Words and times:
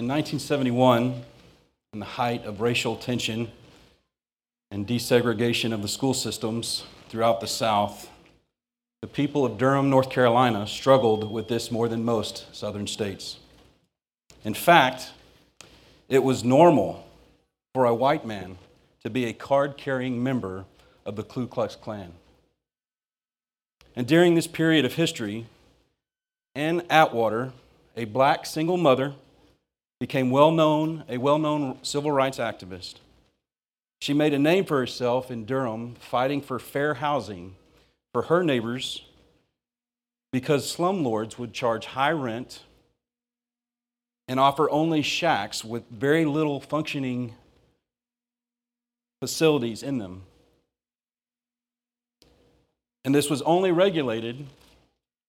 In 0.00 0.08
1971, 0.08 1.22
in 1.92 1.98
the 1.98 2.06
height 2.06 2.46
of 2.46 2.62
racial 2.62 2.96
tension 2.96 3.52
and 4.70 4.86
desegregation 4.86 5.74
of 5.74 5.82
the 5.82 5.88
school 5.88 6.14
systems 6.14 6.84
throughout 7.10 7.42
the 7.42 7.46
South, 7.46 8.08
the 9.02 9.06
people 9.06 9.44
of 9.44 9.58
Durham, 9.58 9.90
North 9.90 10.08
Carolina 10.08 10.66
struggled 10.66 11.30
with 11.30 11.48
this 11.48 11.70
more 11.70 11.86
than 11.86 12.02
most 12.02 12.46
southern 12.56 12.86
states. 12.86 13.40
In 14.42 14.54
fact, 14.54 15.10
it 16.08 16.24
was 16.24 16.42
normal 16.42 17.06
for 17.74 17.84
a 17.84 17.94
white 17.94 18.24
man 18.24 18.56
to 19.02 19.10
be 19.10 19.26
a 19.26 19.34
card 19.34 19.76
carrying 19.76 20.22
member 20.22 20.64
of 21.04 21.16
the 21.16 21.24
Ku 21.24 21.46
Klux 21.46 21.76
Klan. 21.76 22.14
And 23.94 24.06
during 24.06 24.34
this 24.34 24.46
period 24.46 24.86
of 24.86 24.94
history, 24.94 25.44
Ann 26.54 26.84
Atwater, 26.88 27.52
a 27.98 28.06
black 28.06 28.46
single 28.46 28.78
mother, 28.78 29.12
became 30.00 30.30
well 30.30 30.50
known, 30.50 31.04
a 31.08 31.18
well 31.18 31.38
known 31.38 31.78
civil 31.82 32.10
rights 32.10 32.38
activist. 32.38 32.94
She 34.00 34.14
made 34.14 34.32
a 34.32 34.38
name 34.38 34.64
for 34.64 34.78
herself 34.78 35.30
in 35.30 35.44
Durham 35.44 35.94
fighting 36.00 36.40
for 36.40 36.58
fair 36.58 36.94
housing 36.94 37.54
for 38.12 38.22
her 38.22 38.42
neighbors 38.42 39.04
because 40.32 40.74
slumlords 40.74 41.38
would 41.38 41.52
charge 41.52 41.84
high 41.86 42.12
rent 42.12 42.62
and 44.26 44.40
offer 44.40 44.70
only 44.70 45.02
shacks 45.02 45.64
with 45.64 45.82
very 45.90 46.24
little 46.24 46.60
functioning 46.60 47.34
facilities 49.20 49.82
in 49.82 49.98
them. 49.98 50.22
And 53.04 53.14
this 53.14 53.28
was 53.28 53.42
only 53.42 53.70
regulated 53.70 54.46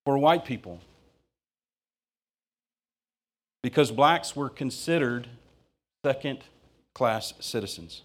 for 0.05 0.17
white 0.17 0.45
people 0.45 0.80
because 3.62 3.92
blacks 3.92 4.36
were 4.36 4.50
considered 4.50 5.28
second 6.06 6.40
class 6.94 7.34
citizens. 7.40 8.02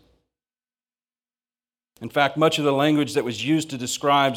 In 2.00 2.10
fact, 2.10 2.36
much 2.36 2.58
of 2.58 2.64
the 2.64 2.72
language 2.72 3.14
that 3.14 3.24
was 3.24 3.44
used 3.44 3.70
to 3.70 3.78
describe, 3.78 4.36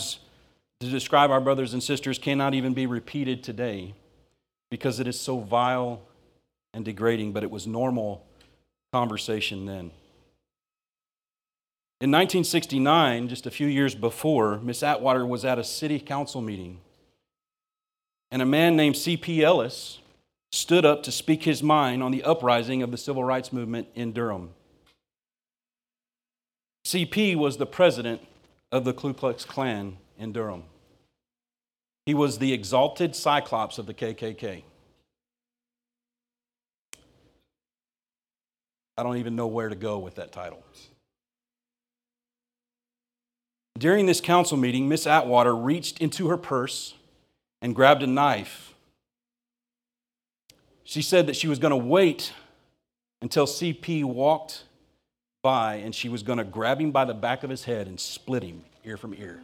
to 0.80 0.90
describe 0.90 1.30
our 1.30 1.42
brothers 1.42 1.74
and 1.74 1.84
sisters 1.84 2.18
cannot 2.18 2.54
even 2.54 2.74
be 2.74 2.86
repeated 2.86 3.44
today 3.44 3.94
because 4.72 5.00
it 5.00 5.08
is 5.08 5.20
so 5.20 5.40
vile 5.40 6.02
and 6.74 6.86
degrading, 6.86 7.34
but 7.34 7.44
it 7.44 7.52
was 7.52 7.68
normal 7.68 8.26
conversation 8.94 9.66
then. 9.66 9.92
In 12.02 12.12
1969, 12.12 13.28
just 13.28 13.46
a 13.46 13.52
few 13.52 13.68
years 13.68 13.94
before, 13.94 14.58
Miss 14.60 14.82
Atwater 14.84 15.26
was 15.26 15.44
at 15.44 15.60
a 15.60 15.66
city 15.66 16.00
council 16.00 16.40
meeting, 16.40 16.80
and 18.32 18.42
a 18.42 18.46
man 18.46 18.78
named 18.78 18.96
C.P. 18.96 19.44
Ellis 19.44 20.00
stood 20.52 20.86
up 20.86 21.04
to 21.04 21.12
speak 21.12 21.44
his 21.44 21.62
mind 21.62 22.02
on 22.02 22.12
the 22.12 22.24
uprising 22.24 22.82
of 22.82 22.92
the 22.92 22.98
civil 22.98 23.24
rights 23.24 23.54
movement 23.54 23.88
in 23.96 24.12
Durham. 24.12 24.52
CP 26.86 27.36
was 27.36 27.58
the 27.58 27.66
president 27.66 28.22
of 28.72 28.84
the 28.84 28.94
Ku 28.94 29.14
Klux 29.14 29.46
Klan 29.46 29.98
in 30.18 30.32
Durham. 30.32 30.64
He 32.06 32.14
was 32.14 32.40
the 32.40 32.54
exalted 32.54 33.16
cyclops 33.16 33.78
of 33.78 33.86
the 33.86 33.94
KKK. 33.94 34.64
I 38.98 39.04
don't 39.04 39.18
even 39.18 39.36
know 39.36 39.48
where 39.48 39.70
to 39.70 39.76
go 39.76 40.00
with 40.00 40.16
that 40.16 40.32
title. 40.32 40.64
During 43.78 44.08
this 44.08 44.20
council 44.20 44.58
meeting, 44.58 44.90
Miss 44.90 45.08
Atwater 45.08 45.56
reached 45.56 46.02
into 46.02 46.28
her 46.28 46.36
purse 46.36 46.96
and 47.62 47.74
grabbed 47.74 48.04
a 48.04 48.08
knife 48.08 48.74
she 50.90 51.04
said 51.04 51.28
that 51.28 51.36
she 51.36 51.48
was 51.48 51.60
going 51.60 51.70
to 51.70 51.78
wait 51.78 52.34
until 53.22 53.46
CP 53.46 54.04
walked 54.04 54.64
by 55.44 55.76
and 55.76 55.94
she 55.94 56.10
was 56.10 56.24
going 56.24 56.40
to 56.40 56.44
grab 56.44 56.82
him 56.82 56.90
by 56.90 57.06
the 57.06 57.14
back 57.14 57.44
of 57.44 57.52
his 57.52 57.66
head 57.66 57.86
and 57.86 58.00
split 58.00 58.42
him 58.42 58.64
ear 58.84 58.98
from 58.98 59.14
ear. 59.14 59.44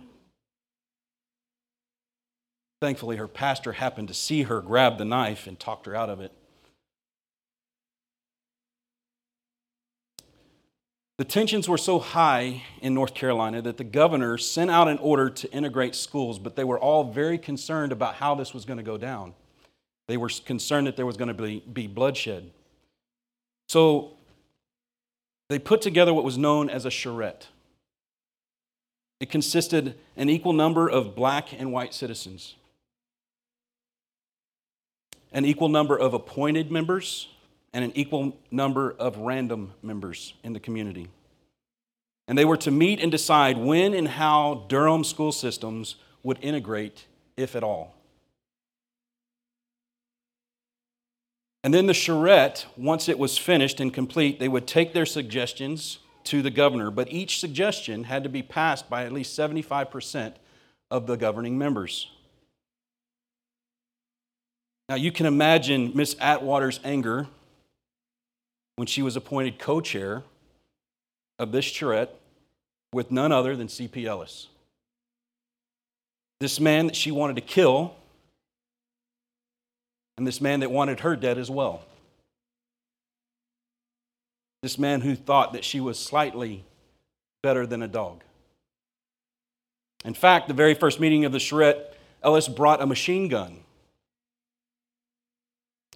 Thankfully, 2.81 3.17
her 3.17 3.28
pastor 3.28 3.73
happened 3.73 4.07
to 4.07 4.13
see 4.16 4.41
her 4.41 4.59
grab 4.59 4.97
the 4.97 5.06
knife 5.06 5.45
and 5.45 5.59
talked 5.59 5.85
her 5.85 5.95
out 5.95 6.09
of 6.09 6.19
it. 6.19 6.31
The 11.19 11.25
tensions 11.25 11.69
were 11.69 11.77
so 11.77 12.00
high 12.00 12.63
in 12.81 12.95
North 12.95 13.13
Carolina 13.13 13.62
that 13.62 13.77
the 13.77 13.83
governor 13.83 14.39
sent 14.39 14.72
out 14.72 14.88
an 14.88 14.97
order 14.97 15.29
to 15.29 15.51
integrate 15.51 15.94
schools, 15.94 16.39
but 16.39 16.56
they 16.56 16.63
were 16.63 16.79
all 16.79 17.03
very 17.03 17.38
concerned 17.38 17.91
about 17.91 18.16
how 18.16 18.33
this 18.33 18.51
was 18.51 18.66
going 18.66 18.77
to 18.77 18.83
go 18.83 18.97
down. 18.97 19.35
They 20.08 20.18
were 20.18 20.30
concerned 20.46 20.88
that 20.88 20.96
there 20.96 21.06
was 21.06 21.18
going 21.18 21.30
to 21.30 21.34
be, 21.34 21.64
be 21.72 21.88
bloodshed. 21.88 22.52
So 23.68 24.12
they 25.50 25.60
put 25.60 25.82
together 25.82 26.14
what 26.14 26.24
was 26.24 26.38
known 26.38 26.70
as 26.70 26.86
a 26.86 26.92
charrette. 26.92 27.48
It 29.20 29.30
consisted 29.30 29.96
an 30.16 30.30
equal 30.30 30.54
number 30.54 30.88
of 30.88 31.16
black 31.16 31.54
and 31.58 31.72
white 31.72 31.94
citizens, 31.94 32.56
an 35.32 35.46
equal 35.46 35.70
number 35.70 35.98
of 35.98 36.14
appointed 36.14 36.72
members, 36.72 37.30
and 37.74 37.84
an 37.84 37.92
equal 37.96 38.38
number 38.52 38.92
of 39.00 39.18
random 39.18 39.74
members 39.82 40.34
in 40.44 40.54
the 40.54 40.60
community. 40.60 41.08
And 42.28 42.38
they 42.38 42.46
were 42.46 42.58
to 42.58 42.72
meet 42.72 43.00
and 43.00 43.12
decide 43.12 43.58
when 43.58 43.94
and 43.94 44.08
how 44.08 44.66
Durham 44.68 45.04
school 45.04 45.32
systems 45.32 45.96
would 46.24 46.40
integrate, 46.42 47.06
if 47.38 47.56
at 47.56 47.64
all. 47.64 47.94
And 51.66 51.74
then 51.74 51.88
the 51.88 51.96
charrette, 51.96 52.68
once 52.78 53.09
it 53.09 53.18
was 53.18 53.40
finished 53.40 53.80
and 53.80 53.92
complete, 53.92 54.40
they 54.40 54.48
would 54.48 54.68
take 54.68 54.94
their 54.94 55.08
suggestions 55.08 55.98
to 56.26 56.44
the 56.44 56.52
governor, 56.52 56.92
but 56.92 57.12
each 57.12 57.40
suggestion 57.40 58.03
had 58.03 58.22
to 58.22 58.30
be 58.30 58.44
passed 58.44 58.88
by 58.88 59.03
at 59.03 59.12
least 59.12 59.36
75% 59.36 60.36
of 60.92 61.08
the 61.08 61.18
governing 61.18 61.58
members. 61.58 62.12
Now, 64.90 64.94
you 64.94 65.12
can 65.12 65.25
imagine 65.25 65.92
Miss 65.96 66.16
Atwater's 66.20 66.80
anger 66.84 67.25
when 68.75 68.86
she 68.86 69.02
was 69.02 69.16
appointed 69.16 69.58
co 69.58 69.81
chair 69.81 70.22
of 71.40 71.52
this 71.52 71.66
charrette 71.66 72.14
with 72.94 73.09
none 73.09 73.31
other 73.31 73.56
than 73.56 73.70
C.P. 73.70 74.06
Ellis. 74.06 74.50
This 76.40 76.59
man 76.59 76.86
that 76.86 76.96
she 76.96 77.09
wanted 77.09 77.38
to 77.38 77.42
kill 77.42 77.96
and 80.18 80.26
this 80.26 80.42
man 80.42 80.62
that 80.62 80.72
wanted 80.72 81.02
her 81.02 81.16
dead 81.16 81.38
as 81.38 81.50
well. 81.50 81.84
This 84.62 84.78
man 84.80 85.02
who 85.02 85.16
thought 85.16 85.53
that 85.53 85.64
she 85.64 85.80
was 85.80 86.00
slightly 86.00 86.64
better 87.44 87.68
than 87.68 87.81
a 87.81 87.88
dog. 87.88 88.24
In 90.04 90.13
fact, 90.13 90.48
the 90.48 90.54
very 90.54 90.74
first 90.74 91.00
meeting 91.00 91.25
of 91.25 91.31
the 91.31 91.39
charrette, 91.39 91.98
Ellis 92.24 92.48
brought 92.48 92.81
a 92.81 92.86
machine 92.86 93.28
gun. 93.28 93.60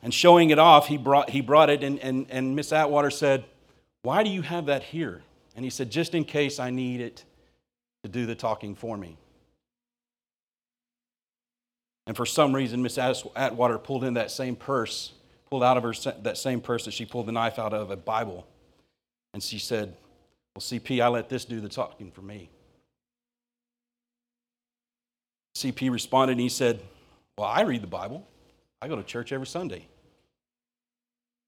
And 0.02 0.14
showing 0.14 0.50
it 0.50 0.60
off, 0.60 0.88
he 0.88 0.98
brought, 0.98 1.30
he 1.30 1.42
brought 1.42 1.70
it, 1.70 1.84
and, 1.84 2.00
and, 2.00 2.26
and 2.30 2.56
Miss 2.56 2.72
Atwater 2.72 3.12
said, 3.12 3.44
Why 4.02 4.24
do 4.24 4.30
you 4.30 4.42
have 4.42 4.68
that 4.68 4.84
here? 4.84 5.22
And 5.56 5.66
he 5.66 5.70
said, 5.70 5.92
Just 5.92 6.16
in 6.16 6.24
case 6.24 6.60
I 6.60 6.70
need 6.70 7.02
it 7.02 7.26
to 8.04 8.10
do 8.10 8.26
the 8.26 8.36
talking 8.36 8.76
for 8.76 8.96
me. 8.96 9.18
And 12.10 12.18
for 12.18 12.26
some 12.26 12.56
reason, 12.56 12.82
Miss 12.82 12.98
Atwater 12.98 13.78
pulled 13.78 14.04
in 14.04 14.16
that 14.16 14.32
same 14.32 14.56
purse, 14.56 15.14
pulled 15.48 15.64
out 15.64 15.78
of 15.78 15.84
her 15.84 15.94
that 16.24 16.40
same 16.40 16.60
purse 16.60 16.86
that 16.86 16.92
she 16.92 17.06
pulled 17.06 17.28
the 17.28 17.32
knife 17.32 17.60
out 17.60 17.72
of, 17.72 17.92
a 17.92 17.96
Bible. 17.96 18.48
And 19.36 19.44
she 19.44 19.60
said, 19.60 19.96
Well, 20.56 20.62
CP, 20.62 21.04
I 21.04 21.08
let 21.10 21.30
this 21.30 21.46
do 21.46 21.62
the 21.62 21.70
talking 21.70 22.10
for 22.10 22.24
me. 22.24 22.50
CP 25.56 25.92
responded 25.92 26.32
and 26.32 26.42
he 26.42 26.50
said, 26.50 26.82
Well, 27.38 27.48
I 27.48 27.62
read 27.62 27.84
the 27.84 27.88
Bible. 27.88 28.28
I 28.82 28.88
go 28.88 28.96
to 28.96 29.04
church 29.04 29.32
every 29.32 29.46
Sunday. 29.46 29.86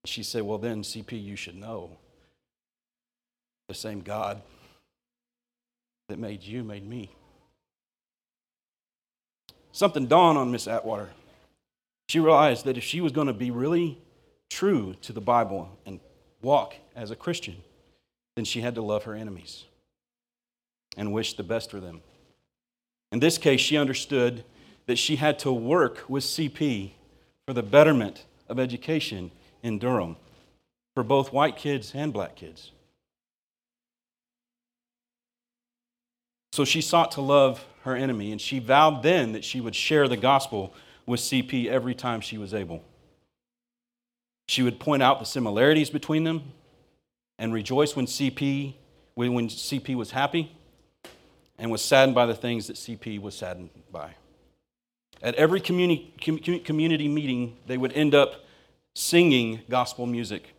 She 0.06 0.22
said, 0.22 0.44
Well, 0.44 0.60
then, 0.60 0.84
CP, 0.84 1.24
you 1.24 1.36
should 1.36 1.56
know 1.56 1.98
the 3.68 3.74
same 3.74 4.02
God 4.02 4.44
that 6.08 6.20
made 6.20 6.44
you 6.44 6.64
made 6.64 6.88
me. 6.88 7.10
Something 9.72 10.08
dawned 10.08 10.38
on 10.38 10.52
Miss 10.52 10.68
Atwater. 10.68 11.10
She 12.10 12.20
realized 12.20 12.66
that 12.66 12.78
if 12.78 12.84
she 12.84 13.02
was 13.02 13.12
going 13.12 13.28
to 13.28 13.34
be 13.34 13.52
really 13.52 13.98
true 14.50 14.96
to 15.02 15.14
the 15.14 15.22
Bible 15.22 15.70
and 15.86 16.00
walk 16.42 16.76
as 16.96 17.10
a 17.10 17.16
Christian, 17.16 17.56
then 18.36 18.46
she 18.46 18.62
had 18.62 18.76
to 18.76 18.82
love 18.82 19.04
her 19.06 19.16
enemies 19.16 19.66
and 20.98 21.14
wish 21.14 21.34
the 21.34 21.44
best 21.44 21.72
for 21.72 21.80
them. 21.80 22.02
In 23.12 23.20
this 23.20 23.38
case, 23.38 23.62
she 23.62 23.78
understood 23.78 24.44
that 24.88 24.98
she 24.98 25.16
had 25.16 25.40
to 25.40 25.52
work 25.52 26.04
with 26.10 26.24
CP 26.24 26.92
for 27.46 27.54
the 27.54 27.64
betterment 27.64 28.26
of 28.50 28.60
education 28.60 29.32
in 29.64 29.80
Durham 29.80 30.18
for 30.94 31.04
both 31.04 31.32
white 31.32 31.56
kids 31.56 31.94
and 31.96 32.12
black 32.12 32.36
kids. 32.36 32.72
So 36.52 36.66
she 36.66 36.82
sought 36.82 37.12
to 37.14 37.22
love 37.22 37.66
her 37.84 37.96
enemy, 37.96 38.32
and 38.32 38.40
she 38.40 38.60
vowed 38.60 39.04
then 39.04 39.32
that 39.32 39.44
she 39.44 39.62
would 39.62 39.76
share 39.76 40.08
the 40.08 40.18
gospel 40.18 40.74
with 41.06 41.20
CP 41.20 41.68
every 41.68 41.96
time 41.96 42.22
she 42.22 42.38
was 42.38 42.54
able. 42.54 42.84
She 44.48 44.62
would 44.62 44.80
point 44.80 45.02
out 45.02 45.20
the 45.20 45.26
similarities 45.26 45.90
between 45.90 46.24
them 46.26 46.52
and 47.40 47.54
rejoice 47.54 47.96
when 47.96 48.06
CP, 48.06 48.76
when 49.16 49.48
CP 49.48 49.96
was 49.96 50.12
happy 50.12 50.56
and 51.58 51.72
was 51.72 51.82
saddened 51.82 52.16
by 52.16 52.26
the 52.26 52.36
things 52.36 52.68
that 52.68 52.76
CP 52.76 53.20
was 53.20 53.34
saddened 53.34 53.70
by. 53.92 54.16
At 55.24 55.36
every 55.36 55.62
community, 55.62 56.14
community 56.64 57.08
meeting, 57.08 57.58
they 57.66 57.78
would 57.78 57.94
end 57.94 58.14
up 58.14 58.44
singing 58.94 59.62
gospel 59.70 60.06
music. 60.06 60.54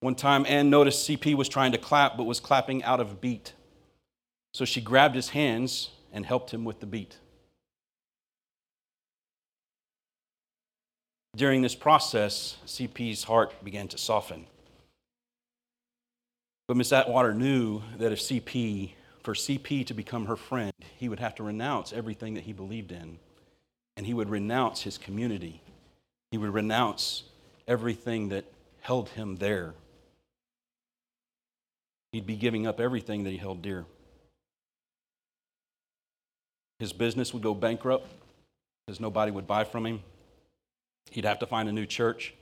One 0.00 0.14
time, 0.14 0.44
Ann 0.46 0.68
noticed 0.68 1.08
CP 1.08 1.34
was 1.34 1.48
trying 1.48 1.72
to 1.72 1.78
clap, 1.78 2.16
but 2.16 2.24
was 2.24 2.38
clapping 2.40 2.82
out 2.84 3.00
of 3.00 3.20
beat. 3.20 3.54
So 4.52 4.64
she 4.64 4.80
grabbed 4.80 5.14
his 5.14 5.30
hands 5.30 5.90
and 6.12 6.26
helped 6.26 6.52
him 6.52 6.64
with 6.64 6.80
the 6.80 6.86
beat. 6.86 7.16
During 11.36 11.62
this 11.62 11.76
process, 11.76 12.56
CP's 12.66 13.24
heart 13.24 13.64
began 13.64 13.86
to 13.88 13.98
soften. 13.98 14.46
But 16.66 16.76
Miss 16.76 16.92
Atwater 16.92 17.34
knew 17.34 17.82
that 17.98 18.12
if 18.12 18.20
CP, 18.20 18.92
for 19.22 19.34
CP 19.34 19.86
to 19.86 19.94
become 19.94 20.26
her 20.26 20.36
friend, 20.36 20.72
he 20.96 21.08
would 21.08 21.20
have 21.20 21.34
to 21.36 21.42
renounce 21.42 21.92
everything 21.92 22.34
that 22.34 22.44
he 22.44 22.52
believed 22.52 22.92
in. 22.92 23.18
And 23.96 24.06
he 24.06 24.14
would 24.14 24.28
renounce 24.28 24.82
his 24.82 24.98
community. 24.98 25.62
He 26.30 26.38
would 26.38 26.54
renounce 26.54 27.24
everything 27.66 28.28
that 28.30 28.44
held 28.80 29.10
him 29.10 29.36
there. 29.36 29.74
He'd 32.12 32.26
be 32.26 32.36
giving 32.36 32.66
up 32.66 32.80
everything 32.80 33.24
that 33.24 33.30
he 33.30 33.36
held 33.36 33.62
dear. 33.62 33.84
His 36.80 36.92
business 36.92 37.32
would 37.32 37.42
go 37.42 37.54
bankrupt 37.54 38.08
because 38.86 38.98
nobody 38.98 39.30
would 39.30 39.46
buy 39.46 39.62
from 39.62 39.86
him. 39.86 40.02
He'd 41.10 41.26
have 41.26 41.38
to 41.40 41.46
find 41.46 41.68
a 41.68 41.72
new 41.72 41.86
church. 41.86 42.34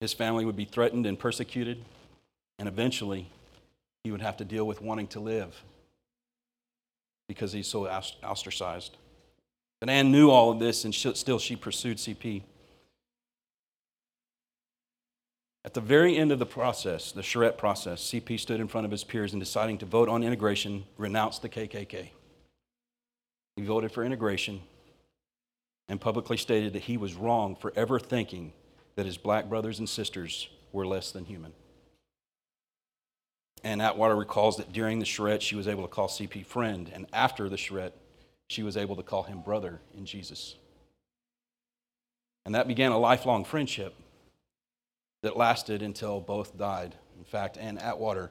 His 0.00 0.14
family 0.14 0.44
would 0.44 0.56
be 0.56 0.64
threatened 0.64 1.04
and 1.06 1.18
persecuted. 1.18 1.84
And 2.58 2.68
eventually, 2.68 3.28
he 4.04 4.12
would 4.12 4.22
have 4.22 4.36
to 4.36 4.44
deal 4.44 4.64
with 4.64 4.80
wanting 4.80 5.08
to 5.08 5.20
live 5.20 5.60
because 7.26 7.52
he's 7.52 7.66
so 7.66 7.88
ostracized. 7.88 8.96
But 9.80 9.90
Ann 9.90 10.12
knew 10.12 10.30
all 10.30 10.52
of 10.52 10.60
this, 10.60 10.84
and 10.84 10.94
still 10.94 11.38
she 11.38 11.56
pursued 11.56 11.96
CP. 11.96 12.42
At 15.74 15.82
the 15.82 15.88
very 15.88 16.16
end 16.16 16.30
of 16.30 16.38
the 16.38 16.46
process, 16.46 17.10
the 17.10 17.20
charrette 17.20 17.58
process, 17.58 18.00
CP 18.00 18.38
stood 18.38 18.60
in 18.60 18.68
front 18.68 18.84
of 18.84 18.92
his 18.92 19.02
peers 19.02 19.32
and 19.32 19.42
deciding 19.42 19.78
to 19.78 19.86
vote 19.86 20.08
on 20.08 20.22
integration, 20.22 20.84
renounced 20.96 21.42
the 21.42 21.48
KKK. 21.48 22.10
He 23.56 23.62
voted 23.64 23.90
for 23.90 24.04
integration 24.04 24.60
and 25.88 26.00
publicly 26.00 26.36
stated 26.36 26.74
that 26.74 26.82
he 26.82 26.96
was 26.96 27.14
wrong 27.14 27.56
for 27.56 27.72
ever 27.74 27.98
thinking 27.98 28.52
that 28.94 29.04
his 29.04 29.16
black 29.16 29.48
brothers 29.48 29.80
and 29.80 29.88
sisters 29.88 30.48
were 30.70 30.86
less 30.86 31.10
than 31.10 31.24
human. 31.24 31.52
And 33.64 33.82
Atwater 33.82 34.14
recalls 34.14 34.58
that 34.58 34.72
during 34.72 35.00
the 35.00 35.04
charrette, 35.04 35.42
she 35.42 35.56
was 35.56 35.66
able 35.66 35.82
to 35.82 35.88
call 35.88 36.06
CP 36.06 36.46
friend, 36.46 36.88
and 36.94 37.06
after 37.12 37.48
the 37.48 37.56
charrette, 37.56 37.96
she 38.46 38.62
was 38.62 38.76
able 38.76 38.94
to 38.94 39.02
call 39.02 39.24
him 39.24 39.40
brother 39.40 39.80
in 39.98 40.06
Jesus. 40.06 40.54
And 42.46 42.54
that 42.54 42.68
began 42.68 42.92
a 42.92 42.98
lifelong 42.98 43.44
friendship 43.44 43.96
that 45.24 45.38
lasted 45.38 45.80
until 45.80 46.20
both 46.20 46.56
died. 46.58 46.94
In 47.16 47.24
fact, 47.24 47.56
Ann 47.56 47.78
Atwater 47.78 48.30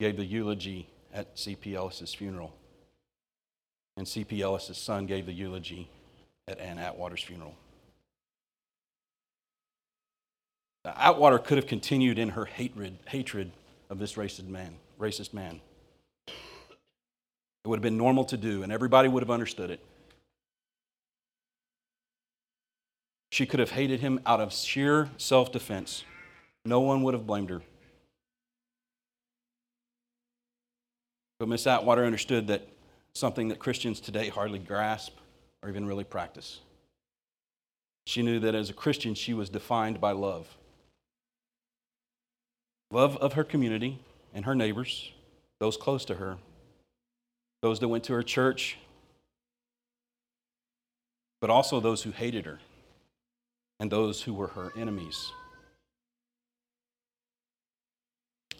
gave 0.00 0.16
the 0.16 0.24
eulogy 0.24 0.88
at 1.14 1.38
C.P. 1.38 1.76
Ellis's 1.76 2.12
funeral. 2.12 2.52
And 3.96 4.06
C.P. 4.06 4.42
Ellis's 4.42 4.78
son 4.78 5.06
gave 5.06 5.26
the 5.26 5.32
eulogy 5.32 5.88
at 6.48 6.58
Ann 6.58 6.76
Atwater's 6.78 7.22
funeral. 7.22 7.54
Atwater 10.84 11.38
could 11.38 11.56
have 11.56 11.68
continued 11.68 12.18
in 12.18 12.30
her 12.30 12.46
hatred, 12.46 12.98
hatred 13.06 13.52
of 13.88 14.00
this 14.00 14.14
racist 14.14 14.48
man, 14.48 14.74
racist 14.98 15.32
man. 15.32 15.60
It 16.26 16.34
would 17.68 17.76
have 17.76 17.82
been 17.82 17.96
normal 17.96 18.24
to 18.24 18.36
do, 18.36 18.64
and 18.64 18.72
everybody 18.72 19.08
would 19.08 19.22
have 19.22 19.30
understood 19.30 19.70
it. 19.70 19.80
She 23.30 23.46
could 23.46 23.60
have 23.60 23.70
hated 23.70 24.00
him 24.00 24.18
out 24.26 24.40
of 24.40 24.52
sheer 24.52 25.10
self 25.16 25.52
defense. 25.52 26.02
No 26.68 26.80
one 26.80 27.02
would 27.02 27.14
have 27.14 27.26
blamed 27.26 27.48
her. 27.48 27.62
But 31.38 31.48
Miss 31.48 31.66
Atwater 31.66 32.04
understood 32.04 32.48
that 32.48 32.68
something 33.14 33.48
that 33.48 33.58
Christians 33.58 34.00
today 34.00 34.28
hardly 34.28 34.58
grasp 34.58 35.16
or 35.62 35.70
even 35.70 35.86
really 35.86 36.04
practice. 36.04 36.60
She 38.06 38.22
knew 38.22 38.38
that 38.40 38.54
as 38.54 38.68
a 38.68 38.74
Christian, 38.74 39.14
she 39.14 39.32
was 39.32 39.48
defined 39.48 39.98
by 40.00 40.12
love 40.12 40.46
love 42.90 43.16
of 43.18 43.34
her 43.34 43.44
community 43.44 43.98
and 44.34 44.44
her 44.44 44.54
neighbors, 44.54 45.12
those 45.60 45.76
close 45.76 46.04
to 46.06 46.14
her, 46.14 46.36
those 47.62 47.80
that 47.80 47.88
went 47.88 48.04
to 48.04 48.14
her 48.14 48.22
church, 48.22 48.78
but 51.40 51.50
also 51.50 51.80
those 51.80 52.02
who 52.02 52.10
hated 52.10 52.46
her 52.46 52.60
and 53.80 53.90
those 53.90 54.22
who 54.22 54.34
were 54.34 54.48
her 54.48 54.72
enemies. 54.76 55.32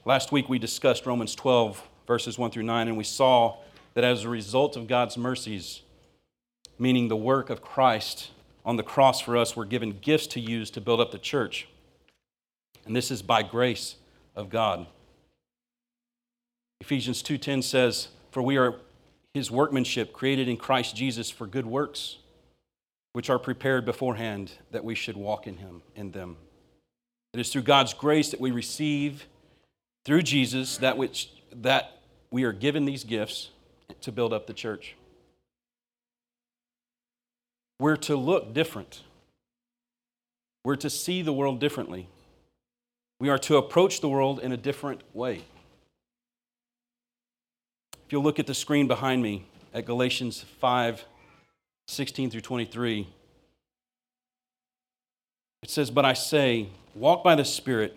Last 0.09 0.33
week 0.33 0.49
we 0.49 0.59
discussed 0.59 1.05
Romans 1.05 1.35
12, 1.35 1.87
verses 2.07 2.39
1 2.39 2.51
through 2.51 2.63
9, 2.63 2.89
and 2.89 2.97
we 2.97 3.05
saw 3.05 3.59
that 3.93 4.05
as 4.05 4.25
a 4.25 4.29
result 4.31 4.75
of 4.75 4.87
God's 4.87 5.19
mercies, 5.19 5.83
meaning 6.79 7.09
the 7.09 7.15
work 7.17 7.51
of 7.51 7.61
Christ 7.61 8.31
on 8.65 8.79
the 8.79 8.83
cross 8.83 9.21
for 9.21 9.37
us, 9.37 9.55
we're 9.55 9.67
given 9.67 9.99
gifts 10.01 10.27
to 10.29 10.41
use 10.41 10.71
to 10.71 10.81
build 10.81 10.99
up 10.99 11.11
the 11.11 11.19
church. 11.19 11.69
And 12.87 12.97
this 12.97 13.11
is 13.11 13.21
by 13.21 13.43
grace 13.43 13.97
of 14.35 14.49
God. 14.49 14.87
Ephesians 16.81 17.21
2:10 17.21 17.61
says, 17.61 18.09
"For 18.31 18.41
we 18.41 18.57
are 18.57 18.81
his 19.35 19.51
workmanship 19.51 20.15
created 20.15 20.49
in 20.49 20.57
Christ 20.57 20.97
Jesus 20.97 21.31
for 21.31 21.47
good 21.47 21.67
works, 21.67 22.17
which 23.13 23.29
are 23.29 23.39
prepared 23.39 23.85
beforehand 23.85 24.53
that 24.71 24.87
we 24.87 24.95
should 24.95 25.19
walk 25.19 25.47
in 25.47 25.59
him 25.59 25.83
in 25.95 26.13
them." 26.13 26.39
It 27.35 27.41
is 27.41 27.53
through 27.53 27.65
God's 27.65 27.93
grace 27.93 28.31
that 28.31 28.41
we 28.41 28.51
receive 28.51 29.27
through 30.05 30.23
Jesus 30.23 30.79
that 30.79 30.97
which 30.97 31.31
that 31.53 32.01
we 32.31 32.45
are 32.45 32.53
given 32.53 32.85
these 32.85 33.05
gifts 33.05 33.51
to 34.03 34.13
build 34.13 34.33
up 34.33 34.47
the 34.47 34.53
church. 34.53 34.95
We're 37.81 37.97
to 37.97 38.17
look 38.17 38.53
different. 38.53 39.03
We're 40.65 40.77
to 40.77 40.91
see 40.91 41.23
the 41.23 41.33
world 41.33 41.61
differently. 41.61 42.09
We 43.21 43.29
are 43.29 43.39
to 43.39 43.57
approach 43.57 44.01
the 44.01 44.09
world 44.09 44.41
in 44.41 44.53
a 44.53 44.57
different 44.57 45.03
way. 45.15 45.45
If 48.07 48.13
you'll 48.13 48.23
look 48.23 48.39
at 48.39 48.47
the 48.47 48.55
screen 48.55 48.87
behind 48.87 49.23
me 49.23 49.47
at 49.75 49.85
Galatians 49.85 50.45
5 50.61 51.05
16 51.89 52.31
through 52.31 52.43
23, 52.43 53.09
it 55.63 55.71
says, 55.71 55.91
But 55.91 56.05
I 56.05 56.13
say, 56.13 56.69
walk 56.95 57.25
by 57.25 57.35
the 57.35 57.45
Spirit, 57.45 57.97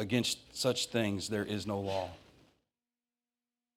Against 0.00 0.38
such 0.56 0.86
things 0.86 1.28
there 1.28 1.44
is 1.44 1.66
no 1.66 1.78
law. 1.78 2.08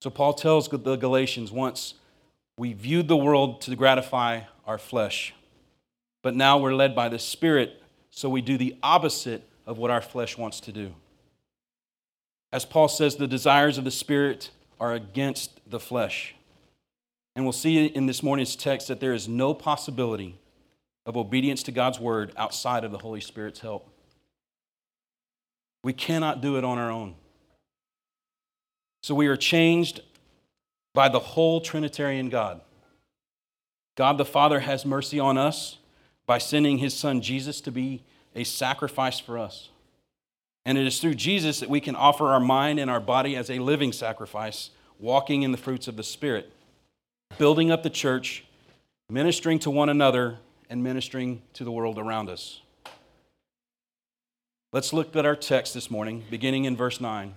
So 0.01 0.09
Paul 0.09 0.33
tells 0.33 0.69
the 0.69 0.95
Galatians 0.95 1.51
once 1.51 1.95
we 2.57 2.71
viewed 2.71 3.09
the 3.09 3.17
world 3.17 3.59
to 3.63 3.75
gratify 3.75 4.43
our 4.65 4.77
flesh, 4.77 5.33
but 6.21 6.33
now 6.33 6.57
we're 6.57 6.75
led 6.75 6.95
by 6.95 7.09
the 7.09 7.19
Spirit, 7.19 7.83
so 8.09 8.29
we 8.29 8.41
do 8.41 8.57
the 8.57 8.73
opposite 8.81 9.43
of 9.67 9.77
what 9.77 9.91
our 9.91 10.01
flesh 10.01 10.37
wants 10.37 10.61
to 10.61 10.71
do. 10.71 10.95
As 12.53 12.63
Paul 12.63 12.87
says, 12.87 13.17
the 13.17 13.27
desires 13.27 13.77
of 13.77 13.83
the 13.83 13.91
Spirit 13.91 14.49
are 14.79 14.93
against 14.93 15.59
the 15.69 15.79
flesh. 15.79 16.35
And 17.35 17.43
we'll 17.43 17.51
see 17.51 17.85
in 17.85 18.05
this 18.05 18.23
morning's 18.23 18.55
text 18.55 18.87
that 18.87 19.01
there 19.01 19.13
is 19.13 19.27
no 19.27 19.53
possibility 19.53 20.39
of 21.05 21.17
obedience 21.17 21.63
to 21.63 21.73
God's 21.73 21.99
word 21.99 22.31
outside 22.37 22.85
of 22.85 22.93
the 22.93 22.99
Holy 22.99 23.19
Spirit's 23.19 23.59
help. 23.59 23.89
We 25.83 25.93
cannot 25.93 26.41
do 26.41 26.57
it 26.57 26.63
on 26.63 26.77
our 26.77 26.89
own. 26.89 27.15
So 29.01 29.13
we 29.13 29.27
are 29.27 29.35
changed 29.35 30.01
by 30.93 31.09
the 31.09 31.19
whole 31.19 31.59
Trinitarian 31.59 32.29
God. 32.29 32.61
God 33.95 34.17
the 34.17 34.25
Father 34.25 34.61
has 34.61 34.85
mercy 34.85 35.19
on 35.19 35.37
us 35.37 35.77
by 36.25 36.37
sending 36.37 36.77
his 36.77 36.93
son 36.93 37.21
Jesus 37.21 37.61
to 37.61 37.71
be 37.71 38.01
a 38.35 38.43
sacrifice 38.43 39.19
for 39.19 39.37
us. 39.37 39.69
And 40.65 40.77
it 40.77 40.87
is 40.87 40.99
through 40.99 41.15
Jesus 41.15 41.59
that 41.59 41.69
we 41.69 41.81
can 41.81 41.95
offer 41.95 42.29
our 42.29 42.39
mind 42.39 42.79
and 42.79 42.89
our 42.89 43.01
body 43.01 43.35
as 43.35 43.49
a 43.49 43.59
living 43.59 43.91
sacrifice, 43.91 44.69
walking 44.99 45.43
in 45.43 45.51
the 45.51 45.57
fruits 45.57 45.87
of 45.87 45.97
the 45.97 46.03
Spirit, 46.03 46.51
building 47.37 47.69
up 47.69 47.83
the 47.83 47.89
church, 47.89 48.45
ministering 49.09 49.59
to 49.59 49.69
one 49.69 49.89
another, 49.89 50.37
and 50.69 50.81
ministering 50.81 51.41
to 51.53 51.63
the 51.63 51.71
world 51.71 51.99
around 51.99 52.29
us. 52.29 52.61
Let's 54.73 54.91
look 54.91 55.15
at 55.15 55.25
our 55.25 55.35
text 55.35 55.73
this 55.73 55.89
morning, 55.89 56.23
beginning 56.29 56.65
in 56.65 56.75
verse 56.75 56.99
9. 56.99 57.33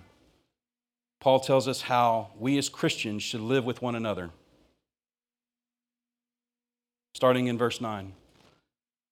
Paul 1.21 1.39
tells 1.39 1.67
us 1.67 1.83
how 1.83 2.31
we 2.37 2.57
as 2.57 2.67
Christians 2.67 3.23
should 3.23 3.41
live 3.41 3.63
with 3.63 3.81
one 3.81 3.95
another. 3.95 4.31
Starting 7.13 7.47
in 7.47 7.57
verse 7.57 7.79
9. 7.79 8.13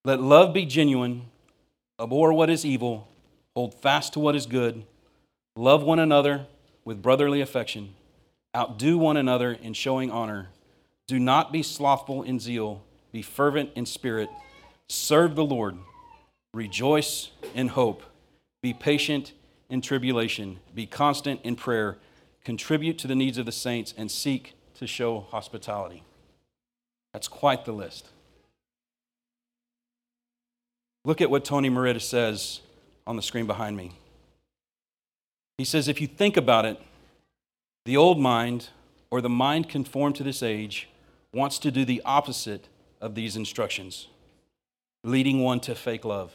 Let 0.04 0.22
love 0.22 0.54
be 0.54 0.66
genuine, 0.66 1.28
abhor 2.00 2.34
what 2.34 2.50
is 2.50 2.66
evil 2.66 3.08
Hold 3.56 3.74
fast 3.74 4.14
to 4.14 4.20
what 4.20 4.36
is 4.36 4.46
good. 4.46 4.84
Love 5.56 5.84
one 5.84 6.00
another 6.00 6.46
with 6.84 7.02
brotherly 7.02 7.40
affection. 7.40 7.96
Outdo 8.56 8.98
one 8.98 9.16
another 9.16 9.54
in 9.54 9.74
showing 9.74 10.12
honor. 10.12 10.50
Do 11.08 11.20
not 11.20 11.54
be 11.54 11.64
slothful 11.64 12.22
in 12.24 12.40
zeal. 12.40 12.84
Be 13.14 13.22
fervent 13.22 13.70
in 13.76 13.86
spirit. 13.86 14.30
Serve 14.90 15.36
the 15.36 15.46
Lord. 15.46 15.78
Rejoice 16.54 17.32
in 17.54 17.70
hope. 17.70 18.04
Be 18.66 18.74
patient 18.74 19.34
in 19.70 19.80
tribulation. 19.80 20.58
Be 20.74 20.88
constant 20.88 21.40
in 21.44 21.56
prayer. 21.56 22.00
Contribute 22.44 22.98
to 22.98 23.08
the 23.08 23.14
needs 23.14 23.38
of 23.38 23.46
the 23.46 23.52
saints 23.52 23.94
and 23.96 24.10
seek 24.10 24.56
to 24.80 24.88
show 24.88 25.20
hospitality. 25.30 26.02
That's 27.14 27.28
quite 27.28 27.66
the 27.66 27.74
list. 27.74 28.08
Look 31.04 31.22
at 31.22 31.30
what 31.30 31.46
Tony 31.46 31.70
Merida 31.70 32.00
says 32.00 32.62
on 33.06 33.16
the 33.16 33.22
screen 33.22 33.46
behind 33.46 33.78
me. 33.78 33.92
He 35.60 35.64
says, 35.64 35.88
if 35.88 36.02
you 36.02 36.08
think 36.08 36.36
about 36.36 36.66
it, 36.66 36.82
the 37.86 37.96
old 37.96 38.20
mind, 38.20 38.70
or 39.12 39.22
the 39.22 39.30
mind 39.30 39.70
conformed 39.70 40.16
to 40.16 40.24
this 40.24 40.42
age, 40.42 40.90
wants 41.32 41.60
to 41.60 41.70
do 41.70 41.86
the 41.86 42.02
opposite 42.04 42.68
of 43.00 43.14
these 43.14 43.36
instructions, 43.36 44.08
leading 45.04 45.44
one 45.44 45.60
to 45.60 45.76
fake 45.76 46.04
love, 46.04 46.34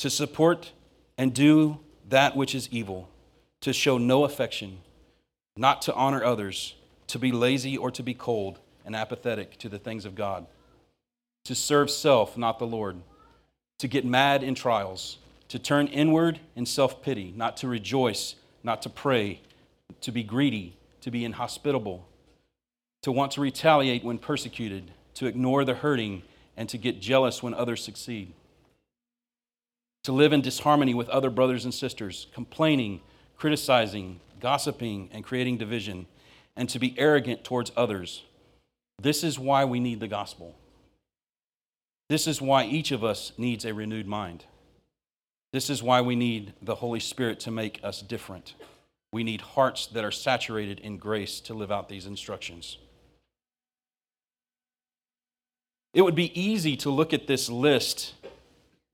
to 0.00 0.10
support 0.10 0.72
and 1.18 1.34
do 1.34 1.78
that 2.08 2.36
which 2.36 2.54
is 2.54 2.68
evil, 2.70 3.08
to 3.60 3.72
show 3.72 3.98
no 3.98 4.24
affection, 4.24 4.78
not 5.56 5.82
to 5.82 5.94
honor 5.94 6.22
others, 6.22 6.74
to 7.08 7.18
be 7.18 7.32
lazy 7.32 7.76
or 7.76 7.90
to 7.90 8.02
be 8.02 8.14
cold 8.14 8.60
and 8.84 8.94
apathetic 8.94 9.58
to 9.58 9.68
the 9.68 9.78
things 9.78 10.04
of 10.04 10.14
God, 10.14 10.46
to 11.44 11.54
serve 11.54 11.90
self, 11.90 12.36
not 12.36 12.58
the 12.58 12.66
Lord, 12.66 12.96
to 13.78 13.88
get 13.88 14.04
mad 14.04 14.42
in 14.42 14.54
trials 14.54 15.18
to 15.48 15.58
turn 15.58 15.86
inward 15.88 16.40
in 16.54 16.66
self 16.66 17.02
pity, 17.02 17.32
not 17.36 17.56
to 17.58 17.68
rejoice, 17.68 18.34
not 18.62 18.82
to 18.82 18.90
pray, 18.90 19.40
to 20.00 20.10
be 20.10 20.22
greedy, 20.22 20.76
to 21.00 21.10
be 21.10 21.24
inhospitable, 21.24 22.06
to 23.02 23.12
want 23.12 23.32
to 23.32 23.40
retaliate 23.40 24.04
when 24.04 24.18
persecuted, 24.18 24.90
to 25.14 25.26
ignore 25.26 25.64
the 25.64 25.74
hurting, 25.74 26.22
and 26.56 26.68
to 26.68 26.78
get 26.78 27.00
jealous 27.00 27.42
when 27.42 27.54
others 27.54 27.82
succeed, 27.82 28.32
to 30.06 30.12
live 30.12 30.32
in 30.32 30.40
disharmony 30.40 30.94
with 30.94 31.08
other 31.08 31.30
brothers 31.30 31.64
and 31.64 31.74
sisters, 31.74 32.28
complaining, 32.32 33.00
criticizing, 33.36 34.20
gossiping, 34.38 35.10
and 35.12 35.24
creating 35.24 35.56
division, 35.56 36.06
and 36.54 36.68
to 36.68 36.78
be 36.78 36.94
arrogant 36.96 37.42
towards 37.42 37.72
others. 37.76 38.22
This 39.02 39.24
is 39.24 39.36
why 39.36 39.64
we 39.64 39.80
need 39.80 39.98
the 39.98 40.06
gospel. 40.06 40.54
This 42.08 42.28
is 42.28 42.40
why 42.40 42.66
each 42.66 42.92
of 42.92 43.02
us 43.02 43.32
needs 43.36 43.64
a 43.64 43.74
renewed 43.74 44.06
mind. 44.06 44.44
This 45.52 45.68
is 45.68 45.82
why 45.82 46.00
we 46.02 46.14
need 46.14 46.52
the 46.62 46.76
Holy 46.76 47.00
Spirit 47.00 47.40
to 47.40 47.50
make 47.50 47.80
us 47.82 48.00
different. 48.00 48.54
We 49.12 49.24
need 49.24 49.40
hearts 49.40 49.88
that 49.88 50.04
are 50.04 50.12
saturated 50.12 50.78
in 50.78 50.98
grace 50.98 51.40
to 51.40 51.52
live 51.54 51.72
out 51.72 51.88
these 51.88 52.06
instructions. 52.06 52.78
It 55.92 56.02
would 56.02 56.14
be 56.14 56.40
easy 56.40 56.76
to 56.76 56.90
look 56.90 57.12
at 57.12 57.26
this 57.26 57.50
list 57.50 58.14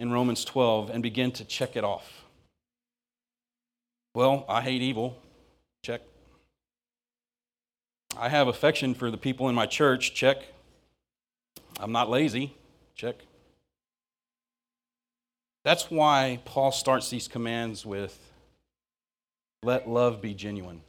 in 0.02 0.11
Romans 0.11 0.44
12 0.44 0.90
and 0.90 1.00
begin 1.00 1.30
to 1.30 1.44
check 1.44 1.76
it 1.76 1.85
off. 1.85 2.25
Well, 4.16 4.44
I 4.49 4.61
hate 4.61 4.82
evil. 4.82 5.16
Check. 5.85 6.00
I 8.18 8.28
have 8.28 8.49
affection 8.49 8.94
for 8.94 9.12
the 9.12 9.16
people 9.16 9.49
in 9.49 9.54
my 9.54 9.64
church. 9.64 10.12
Check. 10.12 10.38
I'm 11.78 11.92
not 11.92 12.11
lazy. 12.11 12.52
Check. 12.97 13.14
That's 15.64 15.88
why 15.88 16.40
Paul 16.44 16.73
starts 16.73 17.09
these 17.09 17.28
commands 17.28 17.87
with 17.87 18.18
let 19.62 19.88
love 19.88 20.21
be 20.21 20.35
genuine. 20.35 20.80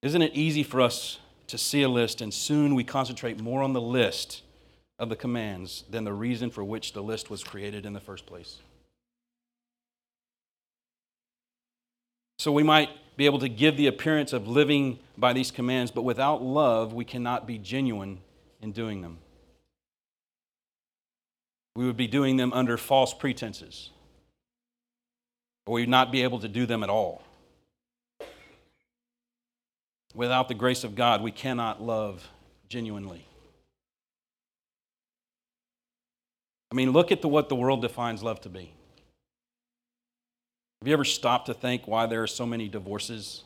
Isn't 0.00 0.22
it 0.22 0.32
easy 0.32 0.62
for 0.62 0.80
us 0.80 1.18
to 1.48 1.58
see 1.58 1.82
a 1.82 1.88
list 1.88 2.20
and 2.20 2.32
soon 2.32 2.76
we 2.76 2.84
concentrate 2.84 3.40
more 3.40 3.62
on 3.62 3.72
the 3.72 3.80
list 3.80 4.42
of 4.98 5.08
the 5.08 5.16
commands 5.16 5.84
than 5.90 6.04
the 6.04 6.12
reason 6.12 6.50
for 6.50 6.64
which 6.64 6.92
the 6.92 7.02
list 7.02 7.30
was 7.30 7.44
created 7.44 7.86
in 7.86 7.92
the 7.92 8.00
first 8.00 8.26
place? 8.26 8.58
So 12.38 12.52
we 12.52 12.62
might 12.62 12.90
be 13.16 13.26
able 13.26 13.40
to 13.40 13.48
give 13.48 13.76
the 13.76 13.88
appearance 13.88 14.32
of 14.32 14.46
living 14.46 14.98
by 15.16 15.32
these 15.32 15.50
commands, 15.50 15.90
but 15.90 16.02
without 16.02 16.42
love, 16.42 16.92
we 16.92 17.04
cannot 17.04 17.46
be 17.46 17.58
genuine 17.58 18.20
in 18.62 18.72
doing 18.72 19.02
them 19.02 19.18
we 21.78 21.86
would 21.86 21.96
be 21.96 22.08
doing 22.08 22.36
them 22.36 22.52
under 22.52 22.76
false 22.76 23.14
pretenses, 23.14 23.90
or 25.64 25.74
we 25.74 25.82
would 25.82 25.88
not 25.88 26.10
be 26.10 26.24
able 26.24 26.40
to 26.40 26.48
do 26.48 26.66
them 26.66 26.82
at 26.82 26.90
all. 26.90 27.22
Without 30.12 30.48
the 30.48 30.54
grace 30.54 30.82
of 30.82 30.96
God, 30.96 31.22
we 31.22 31.30
cannot 31.30 31.80
love 31.80 32.26
genuinely. 32.68 33.24
I 36.70 36.74
mean, 36.74 36.92
look 36.92 37.12
at 37.12 37.22
the, 37.22 37.28
what 37.28 37.48
the 37.48 37.54
world 37.54 37.82
defines 37.82 38.22
love 38.22 38.40
to 38.42 38.48
be. 38.48 38.72
Have 40.80 40.88
you 40.88 40.92
ever 40.92 41.04
stopped 41.04 41.46
to 41.46 41.54
think 41.54 41.88
why 41.88 42.06
there 42.06 42.22
are 42.22 42.28
so 42.28 42.46
many 42.46 42.68
divorces 42.68 43.42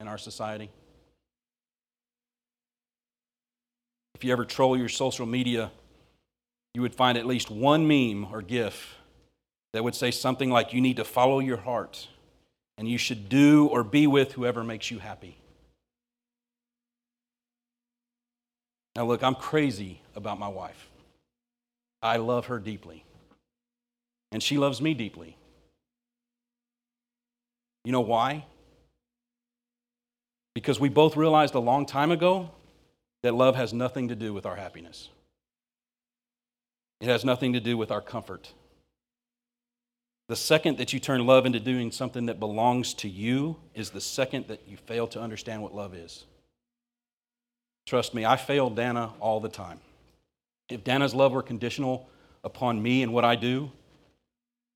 in 0.00 0.06
our 0.06 0.18
society? 0.18 0.70
If 4.14 4.24
you 4.24 4.32
ever 4.32 4.44
troll 4.44 4.76
your 4.76 4.88
social 4.88 5.26
media 5.26 5.70
you 6.78 6.82
would 6.82 6.94
find 6.94 7.18
at 7.18 7.26
least 7.26 7.50
one 7.50 7.88
meme 7.88 8.32
or 8.32 8.40
GIF 8.40 8.96
that 9.72 9.82
would 9.82 9.96
say 9.96 10.12
something 10.12 10.48
like, 10.48 10.72
You 10.72 10.80
need 10.80 10.96
to 10.98 11.04
follow 11.04 11.40
your 11.40 11.56
heart, 11.56 12.06
and 12.76 12.88
you 12.88 12.98
should 12.98 13.28
do 13.28 13.66
or 13.66 13.82
be 13.82 14.06
with 14.06 14.32
whoever 14.32 14.62
makes 14.62 14.88
you 14.88 15.00
happy. 15.00 15.36
Now, 18.94 19.06
look, 19.06 19.24
I'm 19.24 19.34
crazy 19.34 20.02
about 20.14 20.38
my 20.38 20.46
wife. 20.46 20.88
I 22.02 22.16
love 22.16 22.46
her 22.46 22.58
deeply, 22.58 23.04
and 24.32 24.42
she 24.42 24.58
loves 24.58 24.80
me 24.80 24.94
deeply. 24.94 25.36
You 27.84 27.92
know 27.92 28.00
why? 28.00 28.44
Because 30.54 30.78
we 30.78 30.88
both 30.88 31.16
realized 31.16 31.54
a 31.54 31.60
long 31.60 31.86
time 31.86 32.10
ago 32.10 32.50
that 33.22 33.34
love 33.34 33.56
has 33.56 33.72
nothing 33.72 34.08
to 34.08 34.14
do 34.14 34.32
with 34.32 34.46
our 34.46 34.56
happiness. 34.56 35.08
It 37.00 37.08
has 37.08 37.24
nothing 37.24 37.52
to 37.52 37.60
do 37.60 37.76
with 37.76 37.90
our 37.90 38.00
comfort. 38.00 38.52
The 40.28 40.36
second 40.36 40.78
that 40.78 40.92
you 40.92 41.00
turn 41.00 41.26
love 41.26 41.46
into 41.46 41.60
doing 41.60 41.90
something 41.90 42.26
that 42.26 42.38
belongs 42.38 42.92
to 42.94 43.08
you 43.08 43.56
is 43.74 43.90
the 43.90 44.00
second 44.00 44.48
that 44.48 44.60
you 44.68 44.76
fail 44.76 45.06
to 45.08 45.20
understand 45.20 45.62
what 45.62 45.74
love 45.74 45.94
is. 45.94 46.24
Trust 47.86 48.12
me, 48.12 48.26
I 48.26 48.36
fail 48.36 48.68
Dana 48.68 49.12
all 49.20 49.40
the 49.40 49.48
time. 49.48 49.80
If 50.68 50.84
Dana's 50.84 51.14
love 51.14 51.32
were 51.32 51.42
conditional 51.42 52.08
upon 52.44 52.82
me 52.82 53.02
and 53.02 53.12
what 53.12 53.24
I 53.24 53.36
do, 53.36 53.70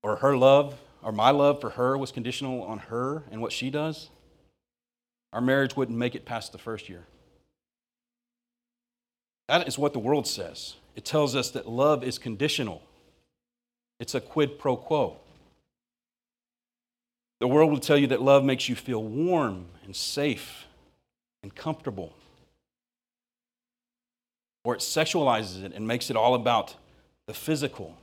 or 0.01 0.17
her 0.17 0.35
love, 0.35 0.79
or 1.01 1.11
my 1.11 1.31
love 1.31 1.61
for 1.61 1.71
her 1.71 1.97
was 1.97 2.11
conditional 2.11 2.63
on 2.63 2.79
her 2.79 3.23
and 3.31 3.41
what 3.41 3.51
she 3.51 3.69
does, 3.69 4.09
our 5.31 5.41
marriage 5.41 5.75
wouldn't 5.75 5.97
make 5.97 6.15
it 6.15 6.25
past 6.25 6.51
the 6.51 6.57
first 6.57 6.89
year. 6.89 7.05
That 9.47 9.67
is 9.67 9.77
what 9.77 9.93
the 9.93 9.99
world 9.99 10.27
says. 10.27 10.75
It 10.95 11.05
tells 11.05 11.35
us 11.35 11.51
that 11.51 11.67
love 11.67 12.03
is 12.03 12.17
conditional, 12.17 12.81
it's 13.99 14.15
a 14.15 14.21
quid 14.21 14.59
pro 14.59 14.75
quo. 14.75 15.17
The 17.39 17.47
world 17.47 17.71
will 17.71 17.79
tell 17.79 17.97
you 17.97 18.07
that 18.07 18.21
love 18.21 18.45
makes 18.45 18.69
you 18.69 18.75
feel 18.75 19.03
warm 19.03 19.65
and 19.83 19.93
safe 19.93 20.65
and 21.41 21.53
comfortable. 21.53 22.13
Or 24.63 24.75
it 24.75 24.79
sexualizes 24.79 25.63
it 25.63 25.73
and 25.73 25.87
makes 25.87 26.09
it 26.09 26.15
all 26.15 26.35
about 26.35 26.75
the 27.27 27.33
physical. 27.33 27.97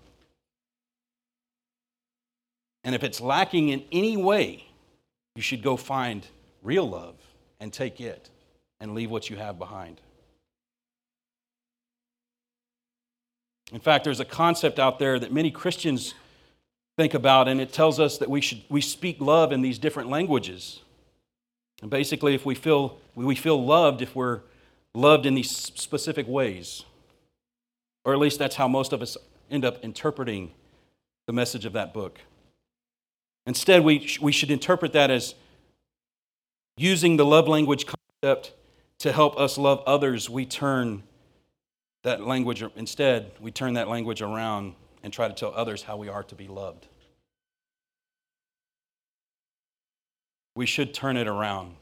And 2.84 2.94
if 2.94 3.02
it's 3.02 3.20
lacking 3.20 3.68
in 3.68 3.84
any 3.92 4.16
way, 4.16 4.66
you 5.36 5.42
should 5.42 5.62
go 5.62 5.76
find 5.76 6.26
real 6.62 6.88
love 6.88 7.14
and 7.60 7.72
take 7.72 8.00
it 8.00 8.28
and 8.80 8.94
leave 8.94 9.10
what 9.10 9.30
you 9.30 9.36
have 9.36 9.58
behind. 9.58 10.00
In 13.72 13.80
fact, 13.80 14.04
there's 14.04 14.20
a 14.20 14.24
concept 14.24 14.78
out 14.78 14.98
there 14.98 15.18
that 15.18 15.32
many 15.32 15.50
Christians 15.50 16.14
think 16.96 17.14
about, 17.14 17.48
and 17.48 17.60
it 17.60 17.72
tells 17.72 18.00
us 18.00 18.18
that 18.18 18.28
we 18.28 18.40
should 18.40 18.62
we 18.68 18.80
speak 18.80 19.20
love 19.20 19.52
in 19.52 19.62
these 19.62 19.78
different 19.78 20.08
languages. 20.08 20.80
And 21.80 21.90
basically, 21.90 22.34
if 22.34 22.44
we 22.44 22.54
feel 22.54 22.98
we 23.14 23.34
feel 23.34 23.64
loved 23.64 24.02
if 24.02 24.16
we're 24.16 24.40
loved 24.94 25.26
in 25.26 25.34
these 25.34 25.50
specific 25.50 26.26
ways, 26.26 26.84
or 28.04 28.12
at 28.12 28.18
least 28.18 28.38
that's 28.38 28.56
how 28.56 28.66
most 28.66 28.92
of 28.92 29.02
us 29.02 29.16
end 29.50 29.64
up 29.64 29.82
interpreting 29.84 30.52
the 31.26 31.32
message 31.32 31.64
of 31.64 31.72
that 31.74 31.94
book. 31.94 32.20
Instead, 33.46 33.84
we, 33.84 34.08
we 34.20 34.32
should 34.32 34.50
interpret 34.50 34.92
that 34.92 35.10
as 35.10 35.34
using 36.76 37.16
the 37.16 37.24
love 37.24 37.48
language 37.48 37.86
concept 37.86 38.52
to 38.98 39.12
help 39.12 39.38
us 39.38 39.58
love 39.58 39.82
others. 39.86 40.28
We 40.28 40.44
turn 40.46 41.02
that 42.02 42.26
language, 42.26 42.62
instead, 42.76 43.32
we 43.40 43.50
turn 43.50 43.74
that 43.74 43.88
language 43.88 44.22
around 44.22 44.74
and 45.02 45.12
try 45.12 45.28
to 45.28 45.34
tell 45.34 45.52
others 45.54 45.82
how 45.82 45.96
we 45.96 46.08
are 46.08 46.22
to 46.24 46.34
be 46.34 46.48
loved. 46.48 46.86
We 50.54 50.66
should 50.66 50.92
turn 50.92 51.16
it 51.16 51.26
around. 51.26 51.76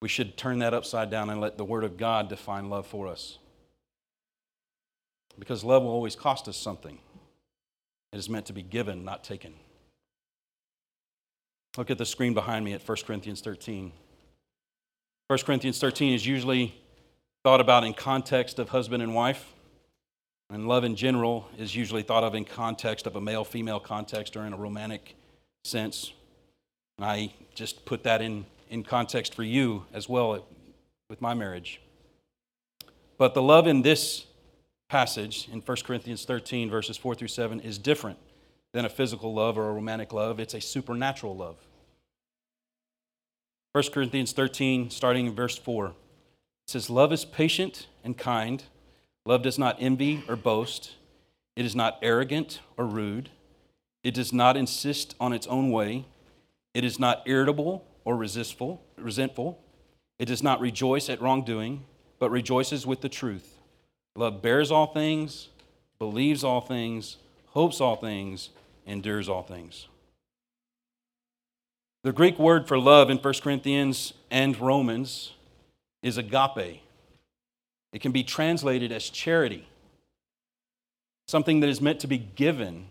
We 0.00 0.08
should 0.08 0.36
turn 0.36 0.58
that 0.60 0.74
upside 0.74 1.10
down 1.10 1.30
and 1.30 1.40
let 1.40 1.58
the 1.58 1.64
Word 1.64 1.84
of 1.84 1.96
God 1.96 2.28
define 2.28 2.68
love 2.68 2.86
for 2.86 3.08
us. 3.08 3.38
Because 5.38 5.64
love 5.64 5.82
will 5.82 5.90
always 5.90 6.16
cost 6.16 6.48
us 6.48 6.56
something. 6.56 6.98
It 8.12 8.18
is 8.18 8.28
meant 8.28 8.46
to 8.46 8.52
be 8.52 8.62
given, 8.62 9.04
not 9.04 9.24
taken. 9.24 9.54
Look 11.76 11.90
at 11.90 11.98
the 11.98 12.06
screen 12.06 12.32
behind 12.32 12.64
me 12.64 12.72
at 12.72 12.86
1 12.86 12.96
Corinthians 13.06 13.40
13. 13.40 13.92
1 15.28 15.38
Corinthians 15.40 15.78
13 15.78 16.14
is 16.14 16.26
usually 16.26 16.74
thought 17.44 17.60
about 17.60 17.84
in 17.84 17.92
context 17.92 18.58
of 18.58 18.70
husband 18.70 19.02
and 19.02 19.14
wife. 19.14 19.52
And 20.48 20.68
love 20.68 20.84
in 20.84 20.94
general 20.94 21.48
is 21.58 21.74
usually 21.74 22.02
thought 22.02 22.22
of 22.22 22.34
in 22.34 22.44
context 22.44 23.06
of 23.06 23.16
a 23.16 23.20
male 23.20 23.44
female 23.44 23.80
context 23.80 24.36
or 24.36 24.46
in 24.46 24.52
a 24.52 24.56
romantic 24.56 25.16
sense. 25.64 26.12
And 26.96 27.04
I 27.04 27.34
just 27.54 27.84
put 27.84 28.04
that 28.04 28.22
in, 28.22 28.46
in 28.68 28.82
context 28.82 29.34
for 29.34 29.42
you 29.42 29.84
as 29.92 30.08
well 30.08 30.46
with 31.08 31.20
my 31.20 31.34
marriage. 31.34 31.80
But 33.18 33.34
the 33.34 33.42
love 33.42 33.66
in 33.66 33.82
this 33.82 34.26
passage 34.88 35.48
in 35.50 35.60
1 35.60 35.76
Corinthians 35.84 36.24
13, 36.24 36.70
verses 36.70 36.96
4 36.96 37.14
through 37.14 37.28
7, 37.28 37.60
is 37.60 37.78
different 37.78 38.18
than 38.72 38.84
a 38.84 38.88
physical 38.88 39.34
love 39.34 39.56
or 39.56 39.70
a 39.70 39.72
romantic 39.72 40.12
love. 40.12 40.38
It's 40.38 40.54
a 40.54 40.60
supernatural 40.60 41.36
love. 41.36 41.56
1 43.72 43.84
Corinthians 43.92 44.32
13, 44.32 44.90
starting 44.90 45.26
in 45.26 45.34
verse 45.34 45.56
4, 45.56 45.88
it 45.88 45.94
says, 46.66 46.90
Love 46.90 47.12
is 47.12 47.24
patient 47.24 47.86
and 48.02 48.16
kind. 48.16 48.64
Love 49.24 49.42
does 49.42 49.58
not 49.58 49.76
envy 49.80 50.24
or 50.28 50.36
boast. 50.36 50.94
It 51.56 51.64
is 51.64 51.74
not 51.74 51.98
arrogant 52.02 52.60
or 52.76 52.86
rude. 52.86 53.30
It 54.02 54.14
does 54.14 54.32
not 54.32 54.56
insist 54.56 55.14
on 55.20 55.32
its 55.32 55.46
own 55.46 55.70
way. 55.70 56.06
It 56.74 56.84
is 56.84 56.98
not 56.98 57.22
irritable 57.26 57.84
or 58.06 58.16
resistful, 58.16 58.80
resentful. 58.96 59.60
It 60.18 60.26
does 60.26 60.42
not 60.42 60.60
rejoice 60.60 61.10
at 61.10 61.20
wrongdoing, 61.20 61.84
but 62.18 62.30
rejoices 62.30 62.86
with 62.86 63.02
the 63.02 63.08
truth. 63.10 63.58
Love 64.14 64.40
bears 64.40 64.70
all 64.70 64.86
things, 64.86 65.48
believes 65.98 66.42
all 66.42 66.60
things, 66.62 67.18
hopes 67.48 67.80
all 67.80 67.96
things, 67.96 68.50
endures 68.86 69.28
all 69.28 69.42
things. 69.42 69.88
The 72.04 72.12
Greek 72.12 72.38
word 72.38 72.68
for 72.68 72.78
love 72.78 73.10
in 73.10 73.18
1 73.18 73.34
Corinthians 73.42 74.14
and 74.30 74.58
Romans 74.60 75.32
is 76.00 76.16
agape. 76.16 76.80
It 77.92 78.00
can 78.00 78.12
be 78.12 78.22
translated 78.22 78.92
as 78.92 79.10
charity, 79.10 79.66
something 81.26 81.58
that 81.58 81.68
is 81.68 81.80
meant 81.80 81.98
to 82.00 82.06
be 82.06 82.18
given, 82.18 82.86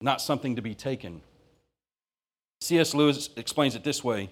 not 0.00 0.20
something 0.20 0.56
to 0.56 0.62
be 0.62 0.74
taken. 0.74 1.20
C.S. 2.60 2.94
Lewis 2.94 3.30
explains 3.36 3.74
it 3.74 3.84
this 3.84 4.02
way 4.02 4.30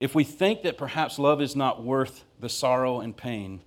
If 0.00 0.14
we 0.14 0.24
think 0.24 0.62
that 0.62 0.78
perhaps 0.78 1.18
love 1.18 1.40
is 1.40 1.56
not 1.56 1.82
worth 1.82 2.24
the 2.40 2.48
sorrow 2.48 3.00
and 3.00 3.16
pain, 3.16 3.60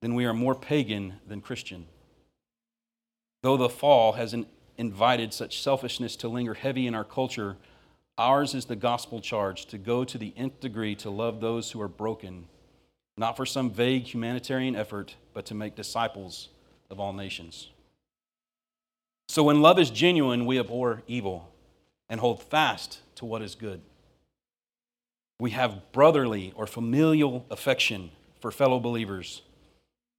then 0.00 0.14
we 0.14 0.24
are 0.24 0.34
more 0.34 0.54
pagan 0.54 1.14
than 1.26 1.40
Christian. 1.40 1.86
Though 3.42 3.56
the 3.56 3.68
fall 3.68 4.12
has 4.12 4.34
invited 4.76 5.32
such 5.32 5.60
selfishness 5.60 6.16
to 6.16 6.28
linger 6.28 6.54
heavy 6.54 6.86
in 6.86 6.94
our 6.94 7.04
culture, 7.04 7.56
ours 8.18 8.54
is 8.54 8.66
the 8.66 8.76
gospel 8.76 9.20
charge 9.20 9.66
to 9.66 9.78
go 9.78 10.04
to 10.04 10.18
the 10.18 10.32
nth 10.36 10.60
degree 10.60 10.94
to 10.96 11.10
love 11.10 11.40
those 11.40 11.70
who 11.70 11.80
are 11.80 11.88
broken 11.88 12.46
not 13.16 13.36
for 13.36 13.46
some 13.46 13.70
vague 13.70 14.04
humanitarian 14.04 14.76
effort, 14.76 15.16
but 15.32 15.46
to 15.46 15.54
make 15.54 15.74
disciples 15.74 16.48
of 16.90 17.00
all 17.00 17.12
nations. 17.12 17.70
So 19.28 19.42
when 19.42 19.62
love 19.62 19.78
is 19.78 19.90
genuine, 19.90 20.46
we 20.46 20.58
abhor 20.58 21.02
evil 21.06 21.50
and 22.08 22.20
hold 22.20 22.42
fast 22.42 23.00
to 23.16 23.24
what 23.24 23.42
is 23.42 23.54
good. 23.54 23.80
We 25.38 25.50
have 25.50 25.92
brotherly 25.92 26.52
or 26.56 26.66
familial 26.66 27.44
affection 27.50 28.10
for 28.40 28.50
fellow 28.50 28.80
believers 28.80 29.42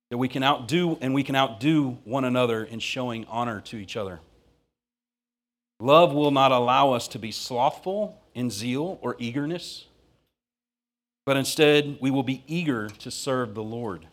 that 0.09 0.17
we 0.17 0.27
can 0.27 0.43
outdo 0.43 0.97
and 1.01 1.13
we 1.13 1.23
can 1.23 1.35
outdo 1.35 1.97
one 2.03 2.23
another 2.23 2.63
in 2.63 2.79
showing 2.79 3.25
honor 3.25 3.61
to 3.61 3.77
each 3.77 3.97
other. 3.97 4.19
Love 5.79 6.13
will 6.13 6.31
not 6.31 6.51
allow 6.51 6.93
us 6.93 7.07
to 7.09 7.19
be 7.19 7.31
slothful 7.31 8.21
in 8.33 8.49
zeal 8.49 8.99
or 9.01 9.15
eagerness 9.19 9.85
but 11.27 11.35
instead 11.35 11.97
we 11.99 12.09
will 12.09 12.23
be 12.23 12.41
eager 12.47 12.87
to 12.87 13.11
serve 13.11 13.53
the 13.53 13.61
Lord. 13.61 14.07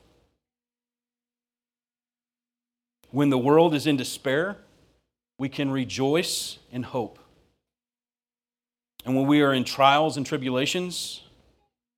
When 3.13 3.31
the 3.31 3.39
world 3.39 3.73
is 3.73 3.87
in 3.87 3.97
despair, 3.97 4.57
we 5.39 5.49
can 5.49 5.71
rejoice 5.71 6.59
in 6.73 6.83
hope. 6.83 7.21
And 9.05 9.15
when 9.15 9.27
we 9.27 9.43
are 9.43 9.53
in 9.53 9.65
trials 9.65 10.17
and 10.17 10.25
tribulations, 10.25 11.23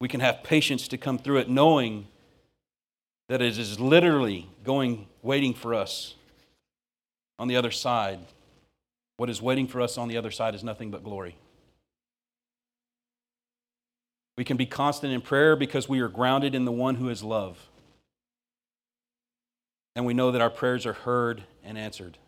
we 0.01 0.09
can 0.09 0.21
have 0.21 0.43
patience 0.43 0.89
to 0.89 0.99
come 0.99 1.19
through 1.19 1.39
it, 1.39 1.49
knowing 1.49 2.09
that 3.29 3.41
it 3.41 3.59
is 3.59 3.79
literally 3.79 4.49
going, 4.65 5.07
waiting 5.23 5.55
for 5.55 5.75
us 5.75 6.15
on 7.39 7.49
the 7.49 7.57
other 7.57 7.71
side. 7.71 8.21
What 9.17 9.31
is 9.31 9.41
waiting 9.41 9.67
for 9.67 9.81
us 9.81 9.97
on 9.97 10.09
the 10.09 10.17
other 10.17 10.31
side 10.31 10.55
is 10.55 10.63
nothing 10.63 10.91
but 10.91 11.03
glory. 11.03 11.37
We 14.37 14.45
can 14.45 14.57
be 14.57 14.67
constant 14.67 15.13
in 15.13 15.23
prayer 15.23 15.57
because 15.57 15.89
we 15.89 16.01
are 16.01 16.09
grounded 16.09 16.55
in 16.55 16.65
the 16.65 16.73
one 16.73 16.97
who 16.97 17.09
is 17.09 17.23
love. 17.23 17.69
And 19.95 20.05
we 20.05 20.13
know 20.13 20.31
that 20.31 20.43
our 20.43 20.51
prayers 20.51 20.85
are 20.85 20.93
heard 20.93 21.45
and 21.65 21.79
answered. 21.79 22.19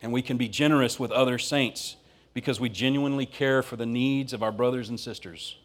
And 0.00 0.12
we 0.12 0.20
can 0.20 0.36
be 0.36 0.48
generous 0.48 0.98
with 0.98 1.12
other 1.12 1.38
saints 1.38 1.96
because 2.36 2.60
we 2.60 2.68
genuinely 2.68 3.24
care 3.24 3.62
for 3.62 3.76
the 3.76 3.86
needs 3.86 4.34
of 4.34 4.42
our 4.42 4.52
brothers 4.52 4.90
and 4.90 5.00
sisters. 5.00 5.56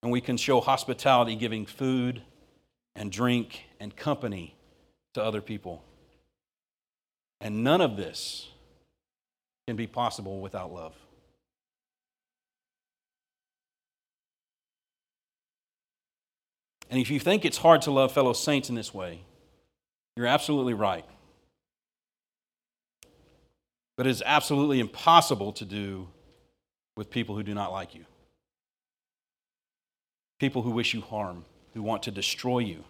And 0.00 0.12
we 0.12 0.20
can 0.20 0.36
show 0.36 0.60
hospitality, 0.60 1.34
giving 1.34 1.66
food 1.66 2.22
and 2.94 3.10
drink 3.10 3.64
and 3.80 3.96
company 3.96 4.54
to 5.14 5.24
other 5.24 5.40
people. 5.40 5.82
And 7.40 7.64
none 7.64 7.80
of 7.80 7.96
this 7.96 8.46
can 9.66 9.74
be 9.74 9.88
possible 9.88 10.40
without 10.40 10.72
love. 10.72 10.94
And 16.88 17.00
if 17.00 17.10
you 17.10 17.18
think 17.18 17.44
it's 17.44 17.58
hard 17.58 17.82
to 17.82 17.90
love 17.90 18.12
fellow 18.12 18.34
saints 18.34 18.68
in 18.68 18.76
this 18.76 18.94
way, 18.94 19.22
you're 20.14 20.28
absolutely 20.28 20.74
right. 20.74 21.04
But 23.96 24.06
it 24.06 24.10
is 24.10 24.22
absolutely 24.24 24.80
impossible 24.80 25.52
to 25.52 25.64
do 25.64 26.08
with 26.96 27.10
people 27.10 27.34
who 27.34 27.42
do 27.42 27.54
not 27.54 27.72
like 27.72 27.94
you, 27.94 28.04
people 30.38 30.62
who 30.62 30.70
wish 30.70 30.94
you 30.94 31.00
harm, 31.00 31.44
who 31.74 31.82
want 31.82 32.04
to 32.04 32.10
destroy 32.10 32.60
you. 32.60 32.84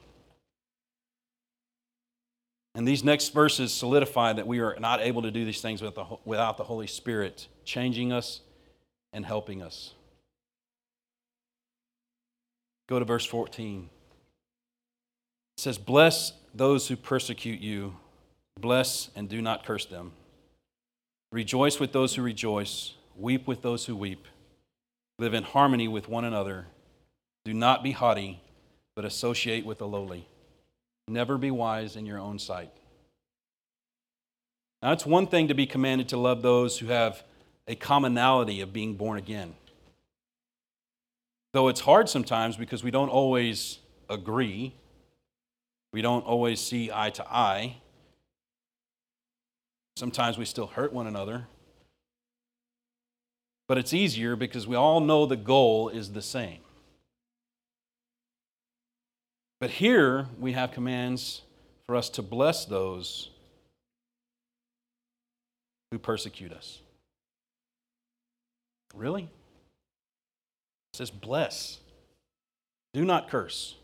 And 2.75 2.89
these 2.89 3.05
next 3.05 3.33
verses 3.33 3.73
solidify 3.73 4.33
that 4.33 4.47
we 4.47 4.59
are 4.59 4.77
not 4.81 5.01
able 5.01 5.23
to 5.23 5.31
do 5.31 5.45
these 5.45 5.61
things 5.61 5.81
without 5.81 6.57
the 6.57 6.65
Holy 6.65 6.89
Spirit 6.89 7.47
changing 7.65 8.13
us 8.13 8.41
and 9.13 9.25
helping 9.25 9.63
us. 9.63 9.95
Go 12.89 12.99
to 12.99 13.05
verse 13.05 13.25
14. 13.25 13.89
It 15.57 15.61
says, 15.61 15.79
Bless 15.79 16.33
those 16.53 16.89
who 16.89 16.97
persecute 16.97 17.61
you, 17.61 17.97
bless 18.61 19.09
and 19.15 19.29
do 19.29 19.41
not 19.41 19.65
curse 19.65 19.87
them. 19.87 20.13
Rejoice 21.35 21.81
with 21.81 21.91
those 21.91 22.15
who 22.15 22.23
rejoice, 22.23 22.95
weep 23.17 23.49
with 23.49 23.61
those 23.61 23.87
who 23.87 23.97
weep. 23.97 24.29
Live 25.19 25.35
in 25.35 25.43
harmony 25.43 25.89
with 25.89 26.09
one 26.09 26.25
another. 26.25 26.67
Do 27.45 27.53
not 27.53 27.83
be 27.83 27.91
haughty, 27.91 28.41
but 28.95 29.05
associate 29.05 29.67
with 29.67 29.79
the 29.79 29.89
lowly. 29.89 30.29
Never 31.09 31.37
be 31.37 31.51
wise 31.51 31.97
in 31.97 32.07
your 32.07 32.21
own 32.21 32.39
sight. 32.39 32.71
Now, 34.81 34.93
it's 34.93 35.05
one 35.05 35.27
thing 35.27 35.49
to 35.49 35.55
be 35.55 35.67
commanded 35.67 36.09
to 36.11 36.17
love 36.17 36.43
those 36.43 36.79
who 36.79 36.87
have 36.87 37.25
a 37.67 37.75
commonality 37.75 38.61
of 38.61 38.73
being 38.73 38.95
born 38.95 39.19
again. 39.19 39.57
Though 41.53 41.67
it's 41.67 41.81
hard 41.81 42.09
sometimes 42.09 42.57
because 42.57 42.85
we 42.85 42.93
don't 42.93 43.09
always 43.09 43.81
agree, 44.09 44.73
we 45.93 46.01
don't 46.01 46.25
always 46.25 46.61
see 46.61 46.93
eye 46.95 47.11
to 47.11 47.27
eye. 47.27 47.79
Sometimes 49.97 50.39
we 50.39 50.45
still 50.45 50.67
hurt 50.67 50.93
one 50.93 51.07
another. 51.07 51.47
But 53.69 53.79
it's 53.79 53.95
easier 53.95 54.37
because 54.37 54.67
we 54.67 54.77
all 54.77 55.01
know 55.01 55.25
the 55.25 55.37
goal 55.37 55.89
is 55.89 56.13
the 56.13 56.23
same. 56.23 56.59
But 59.61 59.71
here 59.71 60.27
we 60.39 60.53
have 60.53 60.73
commands 60.73 61.43
for 61.87 61.97
us 61.97 62.11
to 62.11 62.23
bless 62.23 62.65
those 62.65 63.31
who 65.91 65.99
persecute 65.99 66.53
us. 66.53 66.81
Really? 68.95 69.23
It 69.23 70.97
says, 70.97 71.11
bless. 71.11 71.79
Do 72.93 73.05
not 73.05 73.29
curse. 73.29 73.77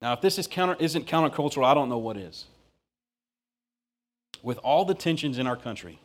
Now, 0.00 0.14
if 0.14 0.20
this 0.20 0.38
is 0.38 0.46
counter, 0.46 0.76
isn't 0.80 1.06
countercultural, 1.06 1.64
I 1.64 1.74
don't 1.74 1.88
know 1.88 1.98
what 1.98 2.16
is. 2.16 2.46
With 4.42 4.58
all 4.58 4.84
the 4.84 4.94
tensions 4.94 5.38
in 5.38 5.46
our 5.46 5.56
country 5.56 5.98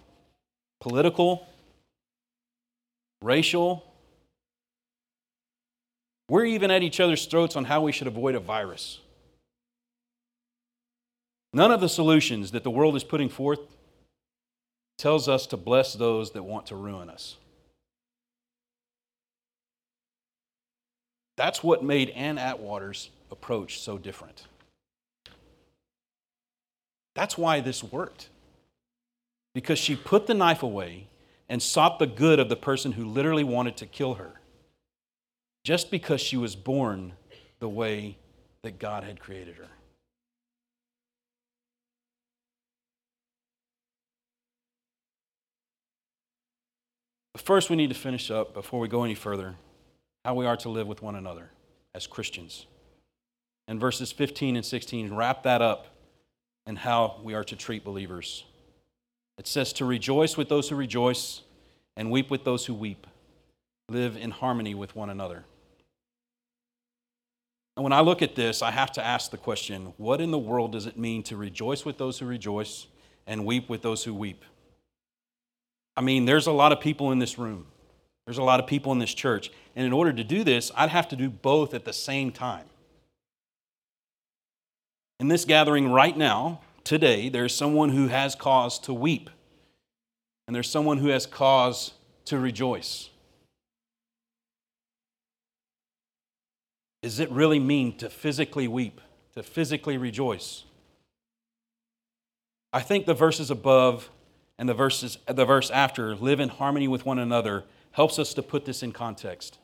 political, 0.79 1.47
racial, 3.21 3.83
we're 6.29 6.45
even 6.45 6.69
at 6.69 6.83
each 6.83 6.99
other's 6.99 7.25
throats 7.25 7.55
on 7.55 7.65
how 7.65 7.81
we 7.81 7.91
should 7.91 8.07
avoid 8.07 8.35
a 8.35 8.39
virus. 8.39 8.99
None 11.53 11.71
of 11.71 11.81
the 11.81 11.89
solutions 11.89 12.51
that 12.51 12.63
the 12.63 12.69
world 12.69 12.95
is 12.95 13.03
putting 13.03 13.29
forth 13.29 13.61
tells 14.97 15.27
us 15.27 15.47
to 15.47 15.57
bless 15.57 15.93
those 15.93 16.31
that 16.31 16.43
want 16.43 16.67
to 16.67 16.75
ruin 16.75 17.09
us. 17.09 17.37
That's 21.37 21.63
what 21.63 21.83
made 21.83 22.09
Ann 22.09 22.37
Atwater's 22.37 23.09
approach 23.31 23.79
so 23.79 23.97
different. 23.97 24.43
That's 27.17 27.35
why 27.35 27.61
this 27.61 27.83
worked. 27.83 28.29
Because 29.55 29.79
she 29.79 29.95
put 29.95 30.27
the 30.27 30.35
knife 30.35 30.61
away 30.61 31.07
and 31.49 31.63
sought 31.63 31.97
the 31.97 32.05
good 32.05 32.39
of 32.39 32.47
the 32.47 32.55
person 32.55 32.91
who 32.91 33.05
literally 33.05 33.43
wanted 33.43 33.75
to 33.77 33.87
kill 33.87 34.13
her 34.15 34.33
just 35.63 35.89
because 35.89 36.21
she 36.21 36.37
was 36.37 36.55
born 36.55 37.13
the 37.57 37.67
way 37.67 38.19
that 38.61 38.77
God 38.77 39.03
had 39.03 39.19
created 39.19 39.55
her. 39.55 39.69
But 47.33 47.41
first, 47.41 47.71
we 47.71 47.75
need 47.75 47.89
to 47.89 47.95
finish 47.95 48.29
up 48.29 48.53
before 48.53 48.79
we 48.79 48.87
go 48.87 49.03
any 49.03 49.15
further 49.15 49.55
how 50.23 50.35
we 50.35 50.45
are 50.45 50.57
to 50.57 50.69
live 50.69 50.85
with 50.85 51.01
one 51.01 51.15
another 51.15 51.49
as 51.95 52.05
Christians. 52.05 52.67
And 53.67 53.79
verses 53.79 54.11
15 54.11 54.55
and 54.55 54.63
16 54.63 55.15
wrap 55.15 55.41
that 55.41 55.63
up 55.63 55.96
and 56.67 56.77
how 56.77 57.19
we 57.23 57.33
are 57.33 57.45
to 57.45 57.55
treat 57.55 57.83
believers. 57.83 58.43
It 59.37 59.47
says 59.47 59.73
to 59.73 59.85
rejoice 59.85 60.37
with 60.37 60.49
those 60.49 60.69
who 60.69 60.75
rejoice 60.75 61.41
and 61.95 62.11
weep 62.11 62.29
with 62.29 62.43
those 62.43 62.65
who 62.65 62.73
weep. 62.73 63.07
Live 63.89 64.17
in 64.17 64.31
harmony 64.31 64.75
with 64.75 64.95
one 64.95 65.09
another. 65.09 65.45
And 67.77 67.83
when 67.83 67.93
I 67.93 68.01
look 68.01 68.21
at 68.21 68.35
this, 68.35 68.61
I 68.61 68.71
have 68.71 68.91
to 68.93 69.05
ask 69.05 69.31
the 69.31 69.37
question 69.37 69.93
what 69.97 70.19
in 70.19 70.31
the 70.31 70.37
world 70.37 70.73
does 70.73 70.85
it 70.85 70.97
mean 70.97 71.23
to 71.23 71.37
rejoice 71.37 71.85
with 71.85 71.97
those 71.97 72.19
who 72.19 72.25
rejoice 72.25 72.87
and 73.25 73.45
weep 73.45 73.69
with 73.69 73.81
those 73.81 74.03
who 74.03 74.13
weep? 74.13 74.43
I 75.95 76.01
mean, 76.01 76.25
there's 76.25 76.47
a 76.47 76.51
lot 76.51 76.71
of 76.71 76.81
people 76.81 77.11
in 77.11 77.19
this 77.19 77.37
room, 77.37 77.65
there's 78.25 78.39
a 78.39 78.43
lot 78.43 78.59
of 78.59 78.67
people 78.67 78.91
in 78.91 78.99
this 78.99 79.13
church. 79.13 79.51
And 79.75 79.85
in 79.85 79.93
order 79.93 80.11
to 80.11 80.23
do 80.23 80.43
this, 80.43 80.71
I'd 80.75 80.89
have 80.89 81.07
to 81.09 81.15
do 81.15 81.29
both 81.29 81.75
at 81.75 81.85
the 81.85 81.93
same 81.93 82.31
time. 82.31 82.65
In 85.19 85.27
this 85.29 85.45
gathering 85.45 85.91
right 85.91 86.15
now, 86.15 86.61
today, 86.83 87.29
there's 87.29 87.55
someone 87.55 87.89
who 87.89 88.07
has 88.07 88.35
cause 88.35 88.77
to 88.79 88.93
weep, 88.93 89.29
and 90.47 90.55
there's 90.55 90.69
someone 90.69 90.99
who 90.99 91.07
has 91.07 91.25
cause 91.25 91.93
to 92.25 92.37
rejoice. 92.37 93.09
Does 97.01 97.19
it 97.19 97.31
really 97.31 97.59
mean 97.59 97.97
to 97.97 98.09
physically 98.09 98.67
weep, 98.67 99.01
to 99.35 99.41
physically 99.41 99.97
rejoice? 99.97 100.65
I 102.71 102.81
think 102.81 103.05
the 103.05 103.13
verses 103.13 103.49
above 103.49 104.09
and 104.59 104.67
the 104.67 104.73
verses 104.73 105.17
the 105.27 105.45
verse 105.45 105.71
after 105.71 106.15
live 106.15 106.39
in 106.39 106.49
harmony 106.49 106.87
with 106.87 107.05
one 107.05 107.17
another 107.17 107.63
helps 107.91 108.19
us 108.19 108.33
to 108.35 108.43
put 108.43 108.65
this 108.65 108.83
in 108.83 108.91
context. 108.91 109.57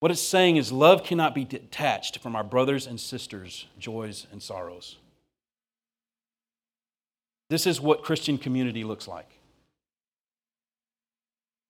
What 0.00 0.10
it's 0.10 0.20
saying 0.20 0.56
is 0.56 0.70
love 0.70 1.04
cannot 1.04 1.34
be 1.34 1.44
detached 1.44 2.18
from 2.18 2.36
our 2.36 2.44
brothers 2.44 2.86
and 2.86 3.00
sisters' 3.00 3.66
joys 3.78 4.26
and 4.30 4.42
sorrows. 4.42 4.96
This 7.48 7.66
is 7.66 7.80
what 7.80 8.02
Christian 8.02 8.38
community 8.38 8.84
looks 8.84 9.08
like. 9.08 9.28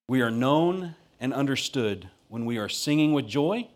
We 0.08 0.22
are 0.22 0.30
known 0.30 0.94
and 1.20 1.34
understood 1.34 2.08
when 2.28 2.44
we 2.46 2.58
are 2.58 2.68
singing 2.68 3.12
with 3.12 3.26
joy 3.26 3.68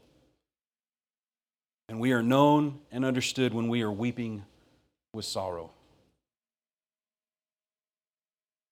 and 1.89 2.01
we 2.01 2.13
are 2.13 2.23
known 2.23 2.79
and 2.93 3.05
understood 3.05 3.53
when 3.53 3.69
we 3.69 3.83
are 3.83 3.91
weeping 3.91 4.45
with 5.13 5.25
sorrow. 5.25 5.71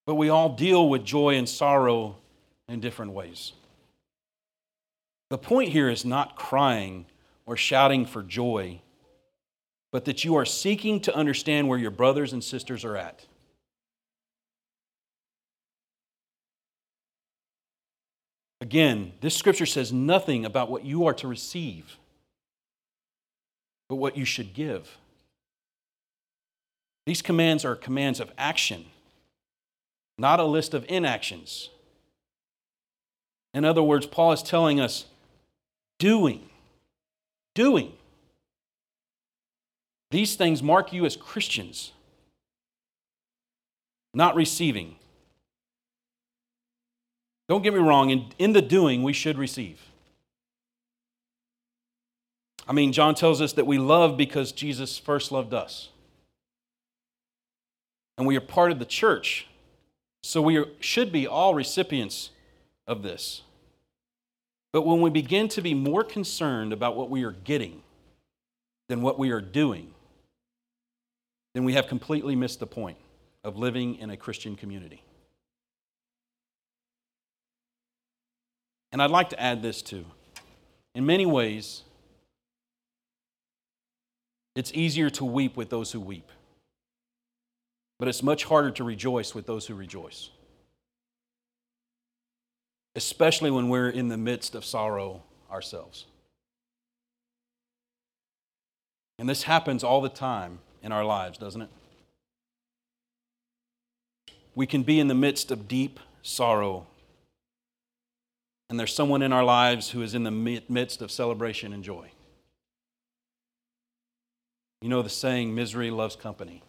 But 0.07 0.14
we 0.14 0.29
all 0.29 0.55
deal 0.55 0.88
with 0.88 1.05
joy 1.05 1.35
and 1.35 1.49
sorrow 1.49 2.17
in 2.69 2.81
different 2.81 3.12
ways. 3.12 3.53
The 5.31 5.38
point 5.38 5.71
here 5.71 5.88
is 5.88 6.05
not 6.05 6.37
crying 6.37 7.07
or 7.47 7.57
shouting 7.57 8.07
for 8.07 8.23
joy, 8.23 8.81
but 9.93 10.05
that 10.07 10.25
you 10.25 10.37
are 10.37 10.45
seeking 10.45 11.01
to 11.01 11.14
understand 11.14 11.69
where 11.69 11.79
your 11.79 11.91
brothers 11.91 12.33
and 12.33 12.43
sisters 12.43 12.85
are 12.85 12.97
at. 12.97 13.27
Again, 18.61 19.12
this 19.21 19.37
scripture 19.37 19.67
says 19.67 19.93
nothing 19.93 20.45
about 20.45 20.71
what 20.71 20.85
you 20.85 21.07
are 21.07 21.14
to 21.14 21.29
receive 21.29 21.97
but 23.88 23.97
what 23.97 24.17
you 24.17 24.25
should 24.25 24.55
give. 24.55 24.99
These 27.07 27.23
commands 27.23 27.64
are 27.64 27.75
commands 27.75 28.21
of 28.21 28.31
action, 28.37 28.85
not 30.19 30.41
a 30.41 30.45
list 30.45 30.75
of 30.75 30.85
inactions. 30.88 31.71
In 33.55 33.64
other 33.64 33.83
words, 33.83 34.07
Paul 34.07 34.33
is 34.33 34.43
telling 34.43 34.79
us 34.79 35.07
doing, 35.99 36.49
doing. 37.55 37.93
These 40.11 40.37
things 40.37 40.63
mark 40.63 40.93
you 40.93 41.05
as 41.05 41.17
Christians, 41.17 41.93
not 44.15 44.35
receiving. 44.35 44.97
Don't 47.49 47.63
get 47.63 47.73
me 47.73 47.81
wrong, 47.81 48.11
in, 48.11 48.27
in 48.39 48.53
the 48.53 48.63
doing, 48.63 49.03
we 49.03 49.13
should 49.13 49.39
receive. 49.39 49.81
I 52.67 52.73
mean, 52.73 52.93
John 52.93 53.15
tells 53.15 53.41
us 53.41 53.55
that 53.55 53.67
we 53.67 53.79
love 53.79 54.19
because 54.19 54.53
Jesus 54.53 54.99
first 54.99 55.33
loved 55.33 55.55
us. 55.55 55.89
And 58.19 58.27
we 58.27 58.37
are 58.37 58.43
part 58.43 58.73
of 58.73 58.79
the 58.79 58.85
church. 58.85 59.47
So 60.23 60.43
we 60.43 60.59
are, 60.59 60.67
should 60.81 61.11
be 61.11 61.27
all 61.27 61.55
recipients 61.55 62.31
of 62.87 63.03
this. 63.03 63.43
But 64.72 64.83
when 64.83 65.00
we 65.00 65.11
begin 65.11 65.48
to 65.48 65.62
be 65.62 65.74
more 65.74 66.04
concerned 66.04 66.72
about 66.72 66.96
what 66.96 67.11
we 67.11 67.24
are 67.24 67.33
getting 67.33 67.83
than 68.88 69.02
what 69.02 69.18
we 69.18 69.31
are 69.31 69.40
doing, 69.40 69.92
then 71.54 71.64
we 71.64 71.72
have 71.72 71.87
completely 71.87 72.37
missed 72.37 72.61
the 72.61 72.66
point 72.66 72.98
of 73.44 73.57
living 73.57 73.96
in 73.96 74.11
a 74.11 74.16
Christian 74.16 74.57
community. 74.57 75.02
And 78.92 79.02
I'd 79.02 79.11
like 79.11 79.31
to 79.31 79.40
add 79.40 79.62
this 79.62 79.83
too. 79.83 80.04
In 80.94 81.07
many 81.07 81.26
ways, 81.26 81.83
it's 84.57 84.72
easier 84.74 85.09
to 85.11 85.24
weep 85.24 85.57
with 85.57 85.70
those 85.70 85.92
who 85.92 86.00
weep, 86.00 86.31
but 87.98 88.09
it's 88.09 88.22
much 88.22 88.44
harder 88.44 88.70
to 88.72 88.85
rejoice 88.85 89.35
with 89.35 89.46
those 89.46 89.66
who 89.66 89.74
rejoice, 89.74 90.31
especially 92.94 93.51
when 93.51 93.68
we're 93.68 93.90
in 93.90 94.09
the 94.09 94.16
midst 94.16 94.55
of 94.55 94.64
sorrow 94.64 95.22
ourselves. 95.51 96.07
And 99.18 99.29
this 99.29 99.44
happens 99.44 99.83
all 99.83 100.01
the 100.01 100.09
time 100.09 100.61
in 100.83 100.92
our 100.92 101.05
lives, 101.05 101.38
doesn't 101.38 101.62
it? 101.62 101.70
We 104.55 104.66
can 104.66 104.83
be 104.83 105.01
in 105.01 105.09
the 105.09 105.14
midst 105.14 105.51
of 105.51 105.68
deep 105.68 106.01
sorrow, 106.22 106.87
and 108.70 108.79
there's 108.79 108.94
someone 108.94 109.22
in 109.22 109.33
our 109.33 109.44
lives 109.44 109.90
who 109.90 110.03
is 110.03 110.14
in 110.14 110.24
the 110.24 110.31
midst 110.68 111.01
of 111.01 111.11
celebration 111.11 111.72
and 111.72 111.83
joy. 111.83 112.11
You 114.83 114.88
know 114.88 115.03
the 115.03 115.09
saying, 115.09 115.55
misery 115.55 115.90
loves 115.90 116.16
company. 116.16 116.62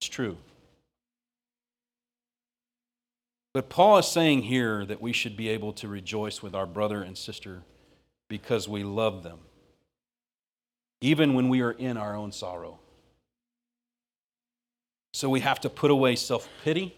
It's 0.00 0.08
true. 0.08 0.36
But 3.54 3.68
Paul 3.68 3.98
is 3.98 4.06
saying 4.06 4.42
here 4.42 4.86
that 4.86 5.02
we 5.02 5.12
should 5.12 5.36
be 5.36 5.48
able 5.50 5.72
to 5.74 5.88
rejoice 5.88 6.42
with 6.42 6.54
our 6.54 6.66
brother 6.66 7.02
and 7.02 7.16
sister 7.16 7.62
because 8.28 8.66
we 8.66 8.82
love 8.82 9.22
them, 9.22 9.38
even 11.02 11.34
when 11.34 11.50
we 11.50 11.60
are 11.60 11.72
in 11.72 11.98
our 11.98 12.16
own 12.16 12.32
sorrow. 12.32 12.78
So 15.12 15.28
we 15.28 15.40
have 15.40 15.60
to 15.60 15.68
put 15.68 15.90
away 15.90 16.16
self 16.16 16.48
pity 16.64 16.96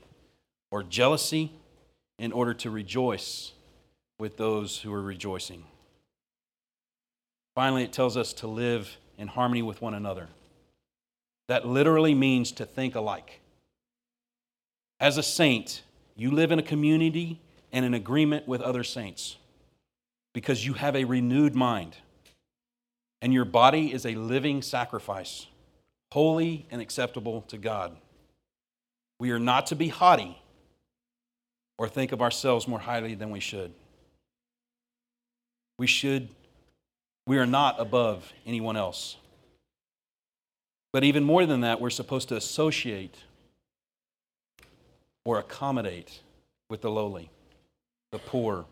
or 0.71 0.85
jealousy 0.85 1.53
in 2.19 2.31
order 2.31 2.55
to 2.55 2.71
rejoice 2.71 3.53
with 4.21 4.37
those 4.37 4.79
who 4.79 4.93
are 4.95 5.03
rejoicing. 5.03 5.65
Finally, 7.57 7.85
it 7.85 7.93
tells 7.93 8.17
us 8.17 8.33
to 8.35 8.47
live 8.47 8.97
in 9.19 9.27
harmony 9.29 9.63
with 9.63 9.83
one 9.83 9.95
another. 9.95 10.29
That 11.49 11.67
literally 11.67 12.15
means 12.15 12.53
to 12.53 12.65
think 12.65 12.95
alike. 12.95 13.41
As 15.01 15.19
a 15.19 15.23
saint, 15.23 15.83
you 16.17 16.31
live 16.31 16.53
in 16.53 16.59
a 16.59 16.63
community 16.63 17.41
and 17.73 17.85
in 17.85 17.95
agreement 17.95 18.47
with 18.47 18.61
other 18.61 18.85
saints 18.85 19.37
because 20.33 20.65
you 20.67 20.75
have 20.75 20.95
a 20.95 21.05
renewed 21.05 21.55
mind 21.55 21.97
and 23.23 23.33
your 23.33 23.45
body 23.45 23.93
is 23.93 24.05
a 24.05 24.15
living 24.15 24.63
sacrifice, 24.63 25.47
holy 26.13 26.67
and 26.71 26.81
acceptable 26.81 27.43
to 27.43 27.59
God. 27.59 27.97
We 29.19 29.31
are 29.31 29.39
not 29.39 29.67
to 29.69 29.77
be 29.77 29.89
haughty 29.89 30.39
or 31.79 31.89
think 31.89 32.13
of 32.13 32.23
ourselves 32.23 32.69
more 32.69 32.79
highly 32.79 33.15
than 33.15 33.31
we 33.31 33.41
should. 33.41 33.73
We 35.79 35.87
should 35.87 36.29
we 37.27 37.39
are 37.39 37.47
not 37.47 37.81
above 37.81 38.33
anyone 38.45 38.77
else. 38.77 39.17
But 40.93 41.05
even 41.05 41.25
more 41.25 41.47
than 41.47 41.63
that, 41.63 41.81
we're 41.81 41.91
supposed 41.91 42.29
to 42.29 42.37
associate 42.37 43.17
or 45.25 45.39
accommodate 45.39 46.21
with 46.69 46.83
the 46.83 46.91
lowly, 46.91 47.31
the 48.13 48.19
poor, 48.19 48.67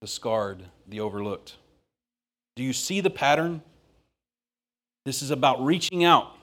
the 0.00 0.06
scarred, 0.06 0.62
the 0.88 1.00
overlooked. 1.00 1.56
Do 2.56 2.62
you 2.62 2.72
see 2.72 3.00
the 3.00 3.10
pattern? 3.10 3.62
This 5.04 5.22
is 5.22 5.30
about 5.30 5.64
reaching 5.64 6.04
out, 6.04 6.36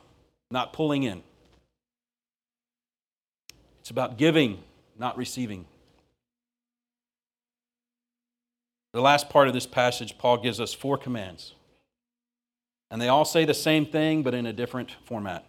not 0.52 0.74
pulling 0.74 1.04
in. 1.04 1.24
It's 3.82 3.90
about 3.90 4.18
giving, 4.18 4.64
not 4.98 5.18
receiving. 5.18 5.66
The 8.94 9.02
last 9.02 9.30
part 9.30 9.48
of 9.48 9.54
this 9.54 9.68
passage, 9.68 10.18
Paul 10.18 10.38
gives 10.38 10.60
us 10.60 10.74
four 10.74 10.98
commands. 10.98 11.54
And 12.92 13.00
they 13.02 13.08
all 13.08 13.26
say 13.26 13.46
the 13.46 13.54
same 13.54 13.86
thing, 13.86 14.24
but 14.24 14.34
in 14.34 14.46
a 14.46 14.54
different 14.54 14.96
format. 15.06 15.46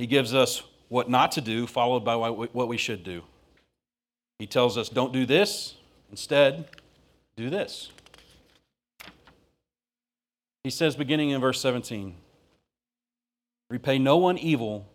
He 0.00 0.06
gives 0.06 0.32
us 0.34 0.62
what 0.88 1.10
not 1.10 1.32
to 1.32 1.42
do, 1.42 1.66
followed 1.66 2.06
by 2.06 2.16
what 2.16 2.68
we 2.68 2.78
should 2.78 3.04
do. 3.04 3.22
He 4.38 4.46
tells 4.46 4.78
us, 4.78 4.88
don't 4.88 5.12
do 5.12 5.26
this, 5.26 5.74
instead, 6.10 6.70
do 7.36 7.50
this. 7.50 7.90
He 10.64 10.70
says, 10.70 10.96
beginning 10.96 11.30
in 11.30 11.40
verse 11.42 11.60
17, 11.60 12.14
repay 13.68 13.98
no 13.98 14.16
one 14.16 14.38
evil 14.38 14.88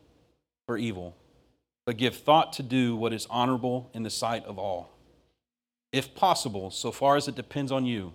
for 0.65 0.75
evil 0.75 1.15
but 1.85 1.97
give 1.97 2.15
thought 2.15 2.51
to 2.53 2.63
do 2.63 2.95
what 2.95 3.13
is 3.13 3.27
honorable 3.29 3.91
in 3.93 4.01
the 4.01 4.09
sight 4.09 4.43
of 4.45 4.57
all. 4.57 4.89
If 5.91 6.15
possible, 6.15 6.71
so 6.71 6.91
far 6.91 7.15
as 7.15 7.27
it 7.27 7.35
depends 7.35 7.71
on 7.71 7.85
you, 7.85 8.11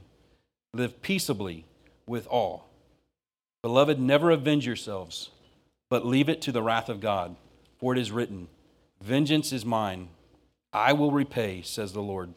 live 0.75 1.01
peaceably 1.03 1.67
with 2.05 2.27
all. 2.27 2.69
Beloved, 3.63 4.01
never 4.01 4.33
avenge 4.33 4.67
yourselves, 4.67 5.31
but 5.91 6.07
leave 6.07 6.29
it 6.29 6.41
to 6.43 6.53
the 6.53 6.63
wrath 6.63 6.89
of 6.89 7.01
God, 7.01 7.37
for 7.79 7.93
it 7.93 7.99
is 7.99 8.13
written, 8.13 8.49
Vengeance 9.03 9.53
is 9.53 9.65
mine, 9.65 10.09
I 10.73 10.93
will 10.93 11.11
repay, 11.11 11.63
says 11.63 11.93
the 11.93 12.03
Lord. 12.03 12.33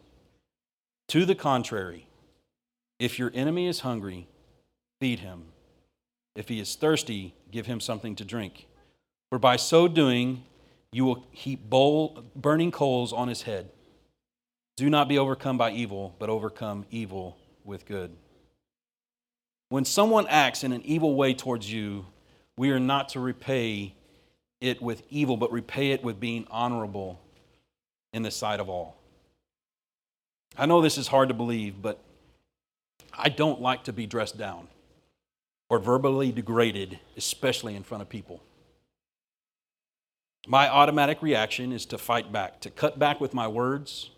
To 1.09 1.25
the 1.25 1.35
contrary, 1.35 2.07
if 2.99 3.19
your 3.19 3.31
enemy 3.33 3.67
is 3.67 3.81
hungry, 3.81 4.27
feed 4.99 5.19
him. 5.19 5.45
If 6.35 6.49
he 6.49 6.59
is 6.59 6.75
thirsty, 6.75 7.35
give 7.51 7.67
him 7.67 7.79
something 7.79 8.15
to 8.15 8.25
drink. 8.25 8.67
For 9.29 9.37
by 9.37 9.57
so 9.57 9.87
doing, 9.87 10.43
you 10.91 11.05
will 11.05 11.27
heap 11.31 11.69
bowl, 11.69 12.23
burning 12.35 12.71
coals 12.71 13.13
on 13.13 13.27
his 13.27 13.43
head. 13.43 13.69
Do 14.75 14.89
not 14.89 15.07
be 15.07 15.19
overcome 15.19 15.57
by 15.57 15.71
evil, 15.71 16.15
but 16.17 16.29
overcome 16.29 16.85
evil 16.89 17.37
with 17.63 17.85
good. 17.85 18.15
When 19.69 19.85
someone 19.85 20.27
acts 20.27 20.63
in 20.63 20.71
an 20.71 20.81
evil 20.83 21.15
way 21.15 21.33
towards 21.33 21.71
you, 21.71 22.05
we 22.57 22.71
are 22.71 22.79
not 22.79 23.09
to 23.09 23.19
repay 23.19 23.93
it 24.61 24.81
with 24.81 25.03
evil, 25.09 25.37
but 25.37 25.51
repay 25.51 25.91
it 25.91 26.03
with 26.03 26.19
being 26.19 26.47
honorable 26.49 27.19
in 28.13 28.23
the 28.23 28.31
sight 28.31 28.59
of 28.59 28.69
all. 28.69 28.97
I 30.57 30.65
know 30.65 30.81
this 30.81 30.97
is 30.97 31.07
hard 31.07 31.29
to 31.29 31.33
believe, 31.33 31.81
but 31.81 31.99
I 33.17 33.29
don't 33.29 33.61
like 33.61 33.85
to 33.85 33.93
be 33.93 34.05
dressed 34.05 34.37
down 34.37 34.67
or 35.69 35.79
verbally 35.79 36.31
degraded, 36.31 36.99
especially 37.17 37.75
in 37.75 37.83
front 37.83 38.01
of 38.01 38.09
people 38.09 38.41
my 40.47 40.69
automatic 40.69 41.21
reaction 41.21 41.71
is 41.71 41.85
to 41.87 41.97
fight 41.97 42.31
back, 42.31 42.59
to 42.61 42.69
cut 42.69 42.99
back 42.99 43.21
with 43.21 43.33
my 43.33 43.47
words, 43.47 44.09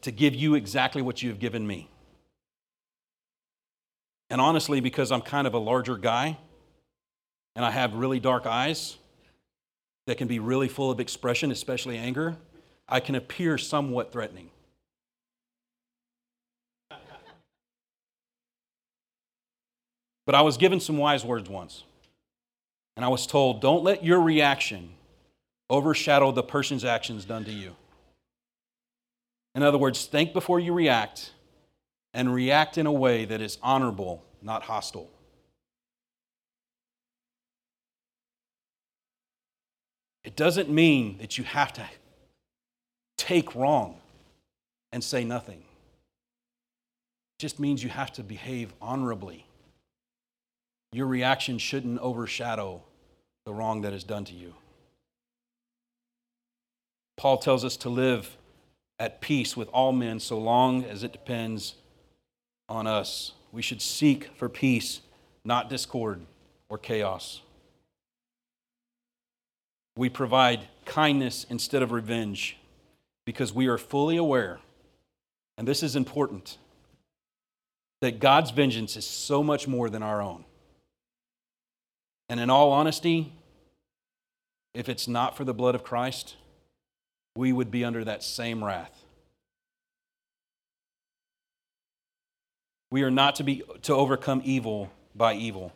to 0.00 0.10
give 0.10 0.34
you 0.34 0.54
exactly 0.54 1.02
what 1.02 1.22
you 1.22 1.28
have 1.28 1.38
given 1.38 1.66
me. 1.66 1.88
And 4.30 4.40
honestly, 4.40 4.80
because 4.80 5.12
I'm 5.12 5.22
kind 5.22 5.46
of 5.46 5.54
a 5.54 5.58
larger 5.58 5.96
guy 5.96 6.36
and 7.54 7.64
I 7.64 7.70
have 7.70 7.94
really 7.94 8.20
dark 8.20 8.46
eyes 8.46 8.96
that 10.06 10.18
can 10.18 10.28
be 10.28 10.38
really 10.38 10.68
full 10.68 10.90
of 10.90 11.00
expression, 11.00 11.50
especially 11.50 11.96
anger, 11.96 12.36
I 12.88 13.00
can 13.00 13.14
appear 13.14 13.58
somewhat 13.58 14.12
threatening. 14.12 14.50
But 20.26 20.34
I 20.34 20.42
was 20.42 20.56
given 20.56 20.80
some 20.80 20.98
wise 20.98 21.24
words 21.24 21.48
once. 21.48 21.84
And 22.96 23.04
I 23.04 23.08
was 23.08 23.26
told, 23.26 23.60
don't 23.60 23.84
let 23.84 24.04
your 24.04 24.20
reaction 24.20 24.90
overshadow 25.70 26.32
the 26.32 26.42
person's 26.42 26.84
actions 26.84 27.24
done 27.24 27.44
to 27.44 27.52
you. 27.52 27.76
In 29.54 29.62
other 29.62 29.78
words, 29.78 30.06
think 30.06 30.32
before 30.32 30.58
you 30.60 30.72
react 30.72 31.30
and 32.16 32.32
react 32.32 32.78
in 32.78 32.86
a 32.86 32.92
way 32.92 33.26
that 33.26 33.42
is 33.42 33.58
honorable, 33.62 34.24
not 34.40 34.62
hostile. 34.62 35.10
It 40.24 40.34
doesn't 40.34 40.70
mean 40.70 41.18
that 41.18 41.36
you 41.36 41.44
have 41.44 41.74
to 41.74 41.86
take 43.18 43.54
wrong 43.54 44.00
and 44.92 45.04
say 45.04 45.24
nothing. 45.24 45.58
It 45.58 47.38
just 47.38 47.60
means 47.60 47.84
you 47.84 47.90
have 47.90 48.12
to 48.14 48.22
behave 48.22 48.72
honorably 48.80 49.44
your 50.92 51.06
reaction 51.06 51.58
shouldn't 51.58 51.98
overshadow 51.98 52.82
the 53.44 53.52
wrong 53.52 53.82
that 53.82 53.92
is 53.92 54.04
done 54.04 54.24
to 54.24 54.32
you. 54.32 54.54
Paul 57.18 57.36
tells 57.36 57.62
us 57.62 57.76
to 57.78 57.90
live 57.90 58.38
at 58.98 59.20
peace 59.20 59.54
with 59.54 59.68
all 59.68 59.92
men 59.92 60.18
so 60.18 60.38
long 60.38 60.82
as 60.84 61.02
it 61.02 61.12
depends 61.12 61.74
on 62.68 62.86
us 62.86 63.32
We 63.52 63.62
should 63.62 63.80
seek 63.80 64.28
for 64.36 64.50
peace, 64.50 65.00
not 65.42 65.70
discord 65.70 66.20
or 66.68 66.76
chaos. 66.76 67.40
We 69.96 70.10
provide 70.10 70.60
kindness 70.84 71.46
instead 71.48 71.82
of 71.82 71.90
revenge 71.90 72.58
because 73.24 73.54
we 73.54 73.66
are 73.66 73.78
fully 73.78 74.18
aware, 74.18 74.60
and 75.56 75.66
this 75.66 75.82
is 75.82 75.96
important, 75.96 76.58
that 78.02 78.20
God's 78.20 78.50
vengeance 78.50 78.94
is 78.94 79.06
so 79.06 79.42
much 79.42 79.66
more 79.66 79.88
than 79.88 80.02
our 80.02 80.20
own. 80.20 80.44
And 82.28 82.38
in 82.38 82.50
all 82.50 82.72
honesty, 82.72 83.32
if 84.74 84.90
it's 84.90 85.08
not 85.08 85.34
for 85.34 85.44
the 85.44 85.54
blood 85.54 85.74
of 85.74 85.82
Christ, 85.82 86.36
we 87.34 87.54
would 87.54 87.70
be 87.70 87.86
under 87.86 88.04
that 88.04 88.22
same 88.22 88.62
wrath. 88.62 89.05
We 92.96 93.02
are 93.02 93.10
not 93.10 93.34
to 93.34 93.44
be 93.44 93.62
to 93.82 93.94
overcome 93.94 94.40
evil 94.42 94.90
by 95.14 95.34
evil, 95.34 95.70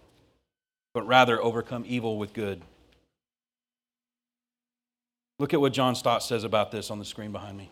but 0.95 1.07
rather 1.07 1.39
overcome 1.39 1.85
evil 1.87 2.17
with 2.17 2.33
good. 2.33 2.63
Look 5.39 5.53
at 5.53 5.61
what 5.61 5.75
John 5.75 5.95
Stott 5.95 6.23
says 6.23 6.45
about 6.45 6.71
this 6.71 6.91
on 6.91 6.99
the 6.99 7.05
screen 7.05 7.31
behind 7.31 7.59
me. 7.59 7.69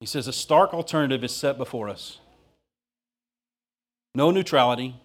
He 0.00 0.06
says 0.06 0.26
a 0.26 0.32
stark 0.32 0.74
alternative 0.74 1.22
is 1.22 1.32
set 1.32 1.58
before 1.58 1.88
us. 1.88 2.18
No 4.16 4.32
neutrality, 4.32 4.96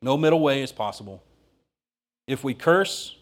no 0.00 0.16
middle 0.16 0.38
way 0.40 0.62
is 0.62 0.70
possible. 0.70 1.24
If 2.28 2.44
we 2.44 2.54
curse, 2.54 3.16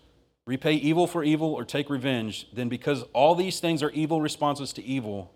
repay 0.47 0.75
evil 0.75 1.07
for 1.07 1.25
evil, 1.25 1.55
or 1.55 1.65
take 1.65 1.89
revenge, 1.89 2.49
then 2.53 2.69
because 2.69 3.05
all 3.15 3.35
these 3.35 3.61
things 3.61 3.83
are 3.83 3.91
evil 3.93 4.21
responses 4.21 4.75
to 4.75 4.85
evil, 4.85 5.33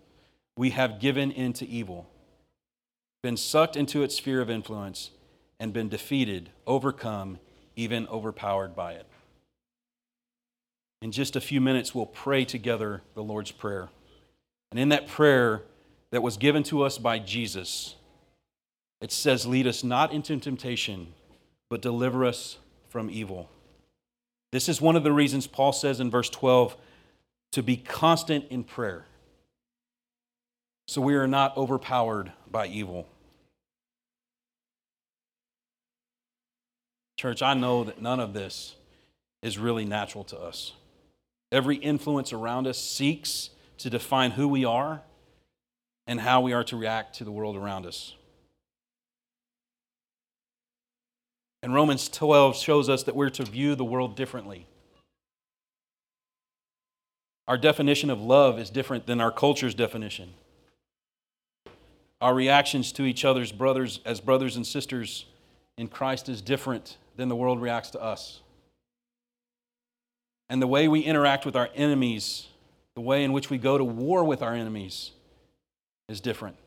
we 0.55 0.69
have 0.69 0.99
given 0.99 1.31
in 1.31 1.53
to 1.53 1.67
evil, 1.67 2.07
been 3.23 3.37
sucked 3.37 3.75
into 3.75 4.03
its 4.03 4.15
sphere 4.15 4.41
of 4.41 4.49
influence, 4.49 5.09
and 5.59 5.71
been 5.71 5.87
defeated, 5.87 6.49
overcome, 6.67 7.39
even 7.75 8.05
overpowered 8.09 8.75
by 8.75 8.91
it. 8.93 9.07
In 11.01 11.11
just 11.11 11.37
a 11.37 11.41
few 11.41 11.61
minutes, 11.61 11.95
we'll 11.95 12.05
pray 12.05 12.43
together 12.43 13.01
the 13.15 13.23
Lord's 13.23 13.51
Prayer. 13.51 13.87
And 14.71 14.79
in 14.79 14.89
that 14.89 15.07
prayer 15.07 15.61
that 16.11 16.21
was 16.21 16.35
given 16.35 16.63
to 16.63 16.83
us 16.83 16.97
by 16.97 17.17
Jesus, 17.17 17.95
it 18.99 19.11
says, 19.11 19.45
Lead 19.45 19.67
us 19.67 19.85
not 19.85 20.11
into 20.11 20.37
temptation, 20.37 21.13
but 21.69 21.81
deliver 21.81 22.25
us 22.25 22.57
from 22.89 23.09
evil. 23.09 23.49
This 24.51 24.67
is 24.67 24.81
one 24.81 24.97
of 24.97 25.03
the 25.03 25.13
reasons 25.13 25.47
Paul 25.47 25.71
says 25.71 25.99
in 26.01 26.11
verse 26.11 26.29
12 26.29 26.75
to 27.53 27.63
be 27.63 27.77
constant 27.77 28.45
in 28.49 28.65
prayer. 28.65 29.05
So 30.87 31.01
we 31.01 31.15
are 31.15 31.27
not 31.27 31.55
overpowered 31.55 32.33
by 32.51 32.67
evil. 32.67 33.07
Church, 37.23 37.41
I 37.41 37.53
know 37.53 37.85
that 37.85 38.01
none 38.01 38.19
of 38.19 38.33
this 38.33 38.75
is 39.41 39.57
really 39.57 39.85
natural 39.85 40.25
to 40.25 40.37
us. 40.37 40.73
Every 41.53 41.77
influence 41.77 42.33
around 42.33 42.67
us 42.67 42.77
seeks 42.77 43.49
to 43.77 43.89
define 43.89 44.31
who 44.31 44.45
we 44.45 44.65
are 44.65 45.01
and 46.05 46.19
how 46.19 46.41
we 46.41 46.51
are 46.51 46.65
to 46.65 46.75
react 46.75 47.15
to 47.19 47.23
the 47.23 47.31
world 47.31 47.55
around 47.55 47.85
us. 47.85 48.13
And 51.61 51.73
Romans 51.73 52.09
12 52.09 52.57
shows 52.57 52.89
us 52.89 53.03
that 53.03 53.15
we're 53.15 53.29
to 53.29 53.45
view 53.45 53.75
the 53.75 53.85
world 53.85 54.17
differently. 54.17 54.67
Our 57.47 57.57
definition 57.57 58.09
of 58.09 58.19
love 58.19 58.59
is 58.59 58.69
different 58.69 59.05
than 59.07 59.21
our 59.21 59.31
culture's 59.31 59.75
definition. 59.75 60.33
Our 62.19 62.33
reactions 62.33 62.91
to 62.91 63.03
each 63.03 63.23
other's 63.23 63.53
brothers 63.53 64.01
as 64.03 64.19
brothers 64.19 64.57
and 64.57 64.67
sisters 64.67 65.27
in 65.77 65.87
Christ 65.87 66.29
is 66.29 66.41
different 66.41 66.97
than 67.15 67.29
the 67.29 67.35
world 67.35 67.61
reacts 67.61 67.91
to 67.91 68.01
us. 68.01 68.41
And 70.49 70.61
the 70.61 70.67
way 70.67 70.87
we 70.87 71.01
interact 71.01 71.45
with 71.45 71.55
our 71.55 71.69
enemies, 71.75 72.47
the 72.95 73.01
way 73.01 73.23
in 73.23 73.33
which 73.33 73.49
we 73.49 73.57
go 73.57 73.77
to 73.77 73.83
war 73.83 74.23
with 74.23 74.41
our 74.41 74.53
enemies, 74.53 75.11
is 76.09 76.21
different. 76.21 76.57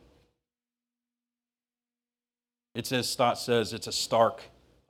It's 2.74 2.92
as 2.92 3.08
Stott 3.08 3.38
says, 3.38 3.72
it's 3.72 3.86
a 3.86 3.92
stark 3.92 4.42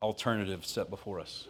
alternative 0.02 0.64
set 0.64 0.90
before 0.90 1.20
us. 1.20 1.46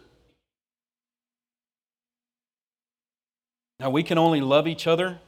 Now, 3.79 3.89
we 3.91 4.03
can 4.03 4.17
only 4.17 4.41
love 4.41 4.67
each 4.67 4.87
other 4.87 5.19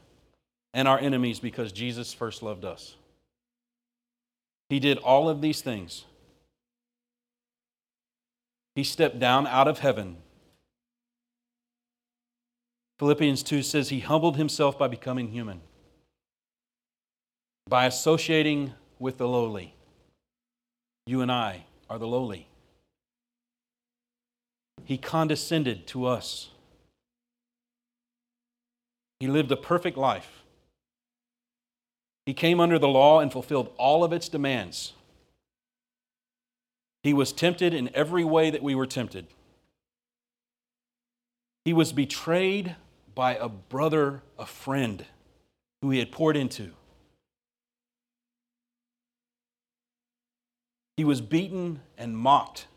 and 0.74 0.88
our 0.88 1.00
enemies 1.00 1.40
because 1.40 1.72
Jesus 1.72 2.14
first 2.14 2.42
loved 2.42 2.66
us. 2.66 2.96
He 4.70 4.80
did 4.80 4.98
all 5.00 5.30
of 5.30 5.42
these 5.42 5.62
things. 5.62 6.06
He 8.80 8.86
stepped 8.86 9.20
down 9.20 9.46
out 9.46 9.68
of 9.68 9.80
heaven. 9.80 10.16
Philippians 12.98 13.44
2 13.44 13.62
says 13.62 13.90
he 13.90 14.00
humbled 14.00 14.38
himself 14.38 14.80
by 14.80 14.88
becoming 14.88 15.32
human, 15.32 15.60
by 17.68 17.88
associating 17.88 18.72
with 18.98 19.18
the 19.18 19.28
lowly. 19.28 19.76
You 21.06 21.20
and 21.20 21.30
I 21.30 21.66
are 21.90 22.00
the 22.00 22.08
lowly. 22.08 22.48
He 24.86 24.98
condescended 24.98 25.86
to 25.88 26.06
us. 26.06 26.52
He 29.20 29.28
lived 29.28 29.52
a 29.52 29.58
perfect 29.58 29.98
life. 29.98 30.44
He 32.26 32.34
came 32.34 32.62
under 32.62 32.80
the 32.80 32.88
law 32.88 33.20
and 33.20 33.30
fulfilled 33.30 33.74
all 33.76 34.06
of 34.06 34.14
its 34.14 34.30
demands. 34.30 34.94
He 37.04 37.14
was 37.14 37.32
tempted 37.32 37.74
in 37.74 37.90
every 37.96 38.24
way 38.24 38.50
that 38.50 38.64
we 38.64 38.76
were 38.76 38.86
tempted. 38.86 39.28
He 41.66 41.74
was 41.74 41.94
betrayed 41.94 42.76
by 43.16 43.36
a 43.36 43.50
brother, 43.50 44.24
a 44.38 44.46
friend 44.46 45.06
who 45.82 45.90
he 45.90 46.00
had 46.00 46.12
poured 46.12 46.36
into. 46.36 46.72
He 50.98 51.04
was 51.04 51.22
beaten 51.22 51.82
and 51.98 52.18
mocked 52.18 52.68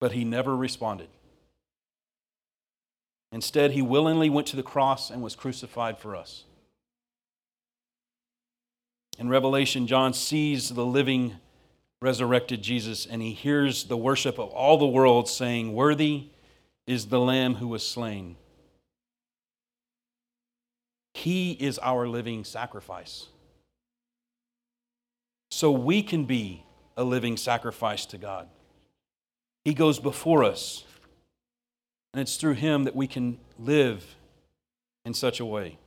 but 0.00 0.12
he 0.12 0.24
never 0.24 0.56
responded. 0.56 1.08
Instead, 3.32 3.72
he 3.72 3.82
willingly 3.82 4.30
went 4.30 4.46
to 4.48 4.56
the 4.56 4.62
cross 4.62 5.10
and 5.10 5.22
was 5.22 5.34
crucified 5.34 5.98
for 5.98 6.14
us. 6.14 6.44
In 9.18 9.28
Revelation, 9.28 9.86
John 9.86 10.12
sees 10.12 10.70
the 10.70 10.84
living, 10.84 11.36
resurrected 12.00 12.62
Jesus, 12.62 13.06
and 13.06 13.22
he 13.22 13.32
hears 13.32 13.84
the 13.84 13.96
worship 13.96 14.38
of 14.38 14.50
all 14.50 14.78
the 14.78 14.86
world 14.86 15.28
saying, 15.28 15.72
Worthy 15.72 16.28
is 16.86 17.06
the 17.06 17.20
Lamb 17.20 17.54
who 17.54 17.68
was 17.68 17.86
slain. 17.86 18.36
He 21.14 21.52
is 21.52 21.78
our 21.78 22.06
living 22.06 22.44
sacrifice. 22.44 23.26
So 25.50 25.70
we 25.70 26.02
can 26.02 26.24
be 26.24 26.64
a 26.96 27.04
living 27.04 27.36
sacrifice 27.36 28.04
to 28.06 28.18
God. 28.18 28.48
He 29.64 29.74
goes 29.74 29.98
before 29.98 30.44
us. 30.44 30.84
And 32.12 32.20
it's 32.20 32.36
through 32.36 32.54
Him 32.54 32.84
that 32.84 32.94
we 32.94 33.06
can 33.06 33.38
live 33.58 34.16
in 35.04 35.14
such 35.14 35.40
a 35.40 35.44
way. 35.44 35.78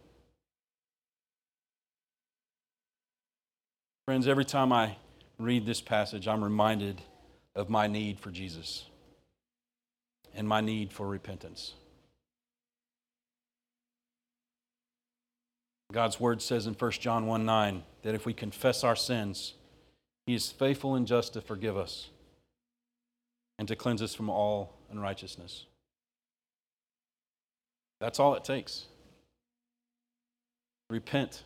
Friends, 4.06 4.28
every 4.28 4.46
time 4.46 4.74
I 4.74 4.98
read 5.40 5.66
this 5.66 5.82
passage, 5.82 6.28
I'm 6.28 6.44
reminded 6.44 7.02
of 7.56 7.70
my 7.70 7.88
need 7.88 8.20
for 8.20 8.30
Jesus 8.30 8.86
and 10.36 10.48
my 10.48 10.62
need 10.62 10.94
for 10.94 11.08
repentance. 11.08 11.74
God's 15.92 16.20
word 16.20 16.42
says 16.42 16.68
in 16.68 16.76
1 16.76 16.92
John 16.92 17.26
1 17.26 17.46
9 17.46 17.84
that 18.04 18.14
if 18.14 18.26
we 18.26 18.34
confess 18.34 18.84
our 18.84 18.96
sins, 18.96 19.56
He 20.28 20.36
is 20.36 20.52
faithful 20.52 20.94
and 20.94 21.08
just 21.08 21.34
to 21.34 21.42
forgive 21.42 21.78
us 21.78 22.10
and 23.58 23.68
to 23.68 23.76
cleanse 23.76 24.02
us 24.02 24.14
from 24.14 24.30
all 24.30 24.78
unrighteousness. 24.92 25.66
That's 28.00 28.20
all 28.20 28.36
it 28.36 28.44
takes. 28.44 28.86
Repent 30.90 31.44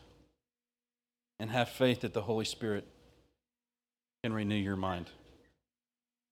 and 1.40 1.50
have 1.50 1.68
faith 1.68 2.02
that 2.02 2.12
the 2.12 2.22
Holy 2.22 2.44
Spirit 2.44 2.86
can 4.24 4.32
renew 4.32 4.54
your 4.54 4.74
mind 4.74 5.10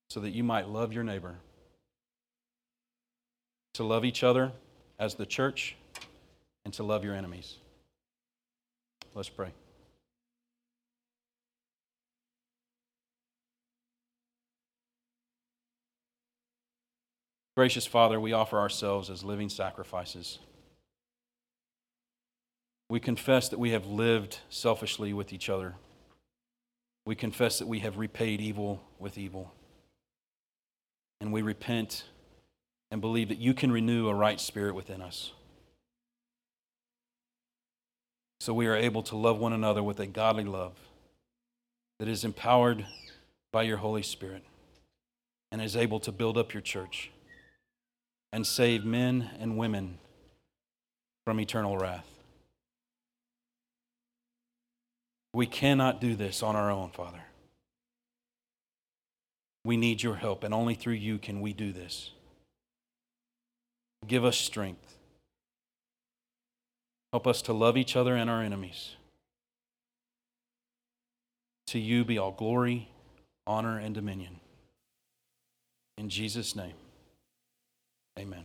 so 0.09 0.19
that 0.21 0.31
you 0.31 0.43
might 0.43 0.67
love 0.67 0.95
your 0.95 1.05
neighbor, 1.05 1.35
to 3.75 3.85
love 3.85 4.03
each 4.03 4.25
other 4.25 4.51
as 4.99 5.17
the 5.17 5.27
church, 5.27 5.77
and 6.65 6.73
to 6.73 6.83
love 6.83 7.05
your 7.05 7.15
enemies. 7.15 7.57
Let's 9.15 9.29
pray. 9.29 9.51
Gracious 17.55 17.85
Father, 17.85 18.19
we 18.19 18.33
offer 18.33 18.59
ourselves 18.59 19.11
as 19.11 19.23
living 19.23 19.51
sacrifices. 19.51 20.39
We 22.89 23.01
confess 23.01 23.51
that 23.51 23.59
we 23.59 23.73
have 23.73 23.85
lived 23.85 24.39
selfishly 24.49 25.13
with 25.13 25.35
each 25.35 25.51
other. 25.51 25.75
We 27.05 27.15
confess 27.15 27.59
that 27.59 27.67
we 27.67 27.81
have 27.81 27.99
repaid 27.99 28.41
evil 28.41 28.83
with 28.99 29.19
evil. 29.19 29.53
And 31.21 31.33
we 31.33 31.43
repent 31.43 32.05
and 32.91 33.01
believe 33.01 33.29
that 33.29 33.39
you 33.39 33.55
can 33.55 33.73
renew 33.73 34.09
a 34.09 34.15
right 34.15 34.41
spirit 34.41 34.75
within 34.75 35.01
us. 35.01 35.33
So 38.41 38.53
we 38.53 38.67
are 38.67 38.77
able 38.77 39.03
to 39.05 39.17
love 39.17 39.39
one 39.39 39.53
another 39.53 39.83
with 39.83 40.01
a 40.01 40.07
godly 40.07 40.45
love 40.45 40.75
that 41.99 42.09
is 42.09 42.25
empowered 42.25 42.85
by 43.53 43.63
your 43.63 43.77
Holy 43.77 44.03
Spirit 44.03 44.43
and 45.53 45.63
is 45.63 45.77
able 45.77 46.01
to 46.01 46.11
build 46.11 46.37
up 46.37 46.53
your 46.53 46.61
church 46.61 47.11
and 48.33 48.47
save 48.47 48.85
men 48.85 49.31
and 49.39 49.57
women 49.57 49.99
from 51.25 51.39
eternal 51.39 51.79
wrath. 51.79 52.12
We 55.35 55.47
cannot 55.47 56.01
do 56.01 56.15
this 56.15 56.43
on 56.43 56.57
our 56.57 56.71
own, 56.71 56.91
Father. 56.91 57.23
We 59.65 59.77
need 59.77 60.03
your 60.03 60.17
help, 60.17 60.45
and 60.45 60.53
only 60.53 60.75
through 60.75 60.95
you 60.95 61.19
can 61.19 61.41
we 61.41 61.53
do 61.53 61.73
this. 61.73 62.11
Give 64.07 64.25
us 64.25 64.37
strength. 64.37 64.97
Help 67.13 67.27
us 67.27 67.43
to 67.43 67.53
love 67.53 67.77
each 67.77 67.95
other 67.95 68.17
and 68.17 68.29
our 68.29 68.43
enemies. 68.43 68.97
To 71.69 71.79
you 71.79 72.05
be 72.05 72.19
all 72.19 72.33
glory, 72.33 72.89
honor, 73.47 73.79
and 73.79 73.95
dominion. 73.95 74.41
In 75.97 76.09
Jesus' 76.09 76.57
name, 76.57 76.75
amen. 78.19 78.45